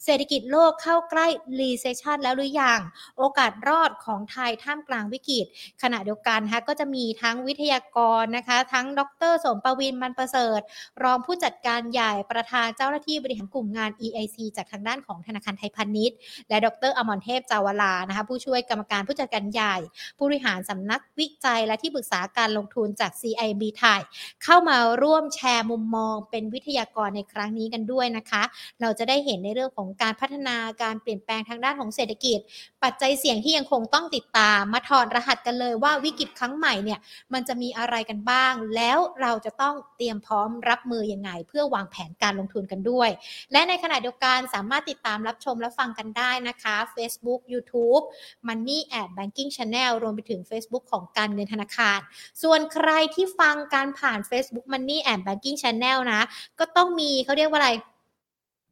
[0.05, 1.27] เศรษฐกิจโลกเข้าใกล้
[1.61, 2.81] recession แล้วหรือยัง
[3.19, 5.47] โอกาสรอดของไทยท่ามกลางวิกฤต
[5.83, 9.01] ขณะเดียวกันนะคะก็จะมีทั้งวิทยากรนะคะ ทั้งด
[9.31, 10.61] รสมประวินมันประเสริฐ
[11.03, 16.17] รองผู้จัดการใหญ่ประธานเจ้าหน้าที่บริหารกลุ่มงาน EIC จากทางด้านของธนาคารไทยพาณิชย์
[16.49, 19.77] และดรอมรเทพจาวลานะคะผู้ช่วยกรรมการผู้จัดการใหญ่
[20.17, 24.01] ผู้บริหารสำนักวิจัยและที่ปรึกษาการลงทุนจาก CIB ไทย
[24.45, 28.43] เข้ามาร่วมแชร์มุมมองเป็นวิทยากรในครั้งนี้กันด้วยนะคะ
[28.81, 32.39] เราจะได้เห็นในเรื่องของการพัฒนาการเปลี่ยนแปลงทางด้านของเศรษฐกิจ
[32.83, 36.99] ปัจจัยเสี่ยงที่ยังคงต้องติดตามมาถอดรหัสกันเลยว่าวิกฤตครั้งใหม่เนี่ย
[37.33, 43.11] มันจะมีอะไรกันบ้าง แล้วเราจะต้องเตรียมพร้อมรับมือยังไง เพื่อวางแผนการลงทุนกันด้วย
[43.53, 48.05] และในขณะเดียวกันสามารถติดตามรับชมและฟังกันได้นะคะ Facebook YouTube
[48.49, 51.99] Money and Banking Channel รวมไปถึง Facebook ของการเงินธนาคาร
[52.43, 56.23] ส่วนใครที่ฟังการผ่าน Facebook Money and Banking Channel นะ
[56.59, 57.73] ก็ต้องมีเขาเรียกว่าอะไร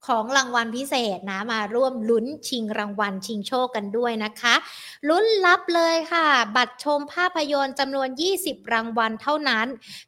[0.06, 4.54] ของรางวัลพิเศษนะมาร่วมลุ้นชิงรางวัลชิงโชคกันด้วยนะคะ
[5.08, 6.26] ลุ้นรับเลยค่ะ
[6.56, 8.08] บัตรชมภาพยนตร์จำนวน
[8.40, 9.66] 20 รางวัลเท่านั้น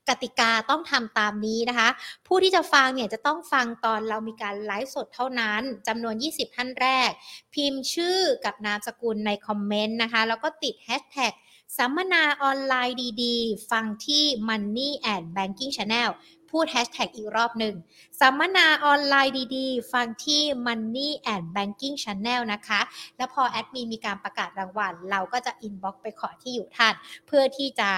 [0.09, 1.89] กติกาต้องทำตามนี้นะคะ
[2.27, 7.11] ผู้ที่จะฟังเนี่ยจะต้องฟังตอนเรามีการไลฟ์สดเท่านั้นจำนวน 20 ท่านแรก
[7.55, 11.35] พิมพ์ชื่อกับนามสกุลในคอมเมนต์นะคะ แล้วก็ติดแฮชแท็ก
[11.79, 16.11] สัมมนาออนไลน์ดีๆ ฟังที่ Money and Banking Channel
[16.57, 17.75] พูดแฮชแท็กอีกรอบหนึ่ง
[18.21, 22.81] สัมมนาออนไลน์ดีๆ ฟังที่ Money and Banking Channel นะคะ
[23.17, 26.95] แล้วพอแอดมินมีการประกาศรางวัล เราก็จะ inbox ไปขอที่อยู่ท่าน
[27.27, 27.91] เพื่อที่จะ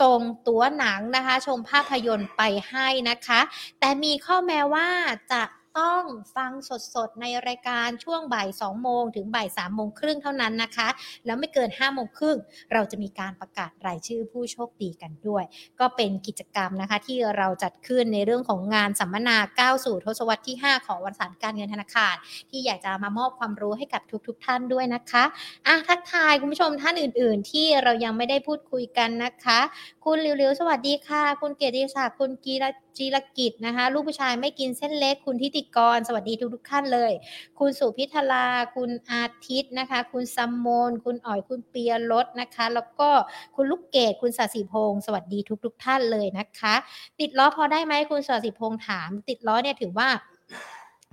[0.00, 3.40] ส่งตัวหนังนะคะ ชมภาพยนตร์ไปให้นะคะ
[3.80, 4.88] แต่มีข้อแม้ว่า
[5.32, 5.42] จะ
[5.78, 6.04] ต้อง
[6.36, 6.52] ฟัง
[6.94, 10.88] สดๆ ในรายการช่วงบ่าย 2 โมง ถึงบ่าย 3 โมงครึ่งเท่านั้นนะคะ
[11.26, 12.36] แล้วไม่เกิน 5 โมงครึ่ง
[12.72, 15.44] เราจะมีการประกาศรายชื่อผู้โชคดีกันด้วย
[15.80, 22.14] ก็เป็นกิจกรรมนะคะที่เราจัดขึ้นในเรื่องของงานสัมมนาก้าวสู่ทศวรรษที่ 5 ของวันสารการเงินธนาคาร
[22.50, 25.24] ที่อยากจะมามอบความรู้ให้กับทุกๆทท่านด้วยนะคะ
[25.66, 29.60] อะทักทายคุณผู้ชมท่านอื่น ๆ ที่เรายังไม่ได้พูดคุยกันนะคะ
[30.04, 32.64] คุณร็วๆสวัสดีค่ะ คุณเกียรติศักดิ์คุณกีร
[32.98, 37.12] จีรกิจนะคะ ลูกผู้ชายไม่กินเส้นเล็ก คุณทิติกร สวัสดีทุกๆท่านเลย
[37.58, 43.08] คุณสุพิธลา คุณอาทิตย์นะคะ คุณซัมโมน คุณอ๋อย คุณเปียรสนะคะ แล้วก็
[43.56, 46.74] คุณลูกเกด คุณสศิพงศ์ สวัสดีทุกๆท่านเลยนะคะ
[47.20, 50.08] ติดล้อพอได้ไหมคุณสศิพงศ์ถาม ติดล้อเนี่ยถือว่า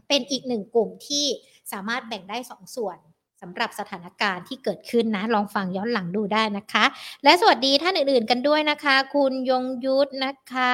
[0.08, 1.26] เป็นอีกหนึ่งกลุ่มที่
[1.72, 2.98] สามารถแบ่งได้สองส่วน
[3.42, 6.86] สำหรับสถานการณ์ที่เกิดขึ้นนะ ลองฟังย้อนหลังดูได้นะคะ
[7.24, 10.74] และสวัสดีท่านอื่นๆกันด้วยนะคะ คุณยงยุทธนะคะ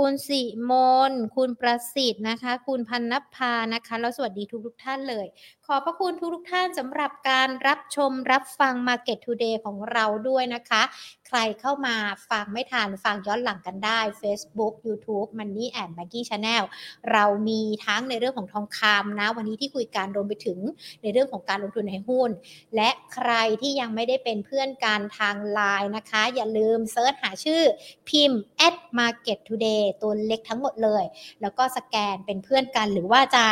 [0.00, 0.72] คุณสิม
[1.10, 5.26] น คุณประสิทธิ์นะคะ คุณพันนภานะคะ แล้วสวัสดีทุกๆท่านเลย
[5.66, 10.82] ขอพระคุณทุกๆท่านสำหรับการรับชมรับฟัง Market Today ของเราด้วยนะคะ
[11.28, 11.94] ใครเข้ามา
[12.30, 16.64] ฟังไม่ทันฟังย้อนหลังกันได้ Facebook YouTube Money and Banking Channel
[17.12, 20.58] เรามีทั้งในเรื่องของทองคำนะ วันนี้ที่คุยกันรวมไปถึง
[21.02, 22.30] ในเรื่องของการลงทุนในหุ้น
[22.76, 27.62] และใครที่ยังไม่ได้เป็นเพื่อนกันทางไลน์นะคะ อย่าลืมเซิร์ชหาชื่อ
[28.08, 31.04] พิมพ์ at market today ตัวเล็กทั้งหมดเลย
[31.40, 33.44] แล้วก็สแกนเป็นเพื่อนกัน หรือว่าจะ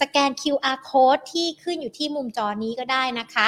[0.00, 3.46] สแกน QR code ที่ขึ้นอยู่ที่มุมจอนี้ก็ได้นะคะ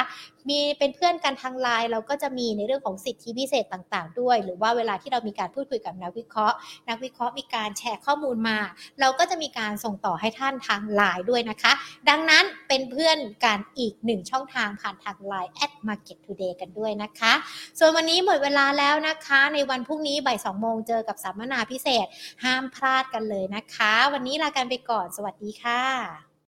[0.49, 6.57] มีเป็นเพื่อนกันทางไลน์เราก็จะมีในเรื่องของสิทธิพิเศษต่างๆ ด้วย หรือว่าเวลาที่เรามีการพูดคุยกับนักวิเคราะห์
[6.89, 8.59] นักวิเคราะห์มีการแชร์ข้อมูลมา
[9.01, 11.73] เราก็จะมีการส่งต่อให้ท่านทางไลน์ด้วยนะคะ
[12.09, 17.33] ดังนั้นเป็นเพื่อนกันอีกหนึ่งช่องทางผ่านทางไลน์ at market today กันด้วยนะคะ
[17.79, 22.07] ส่วนวันนี้หมดเวลาแล้วนะคะ ในวันพรุ่งนี้บ่ายสองโมงเจอกับสัมมนาพิเศษ
[22.45, 26.30] ห้ามพลาดกันเลยนะคะ วันนี้ลากันไปก่อน สวัสดีค่ะ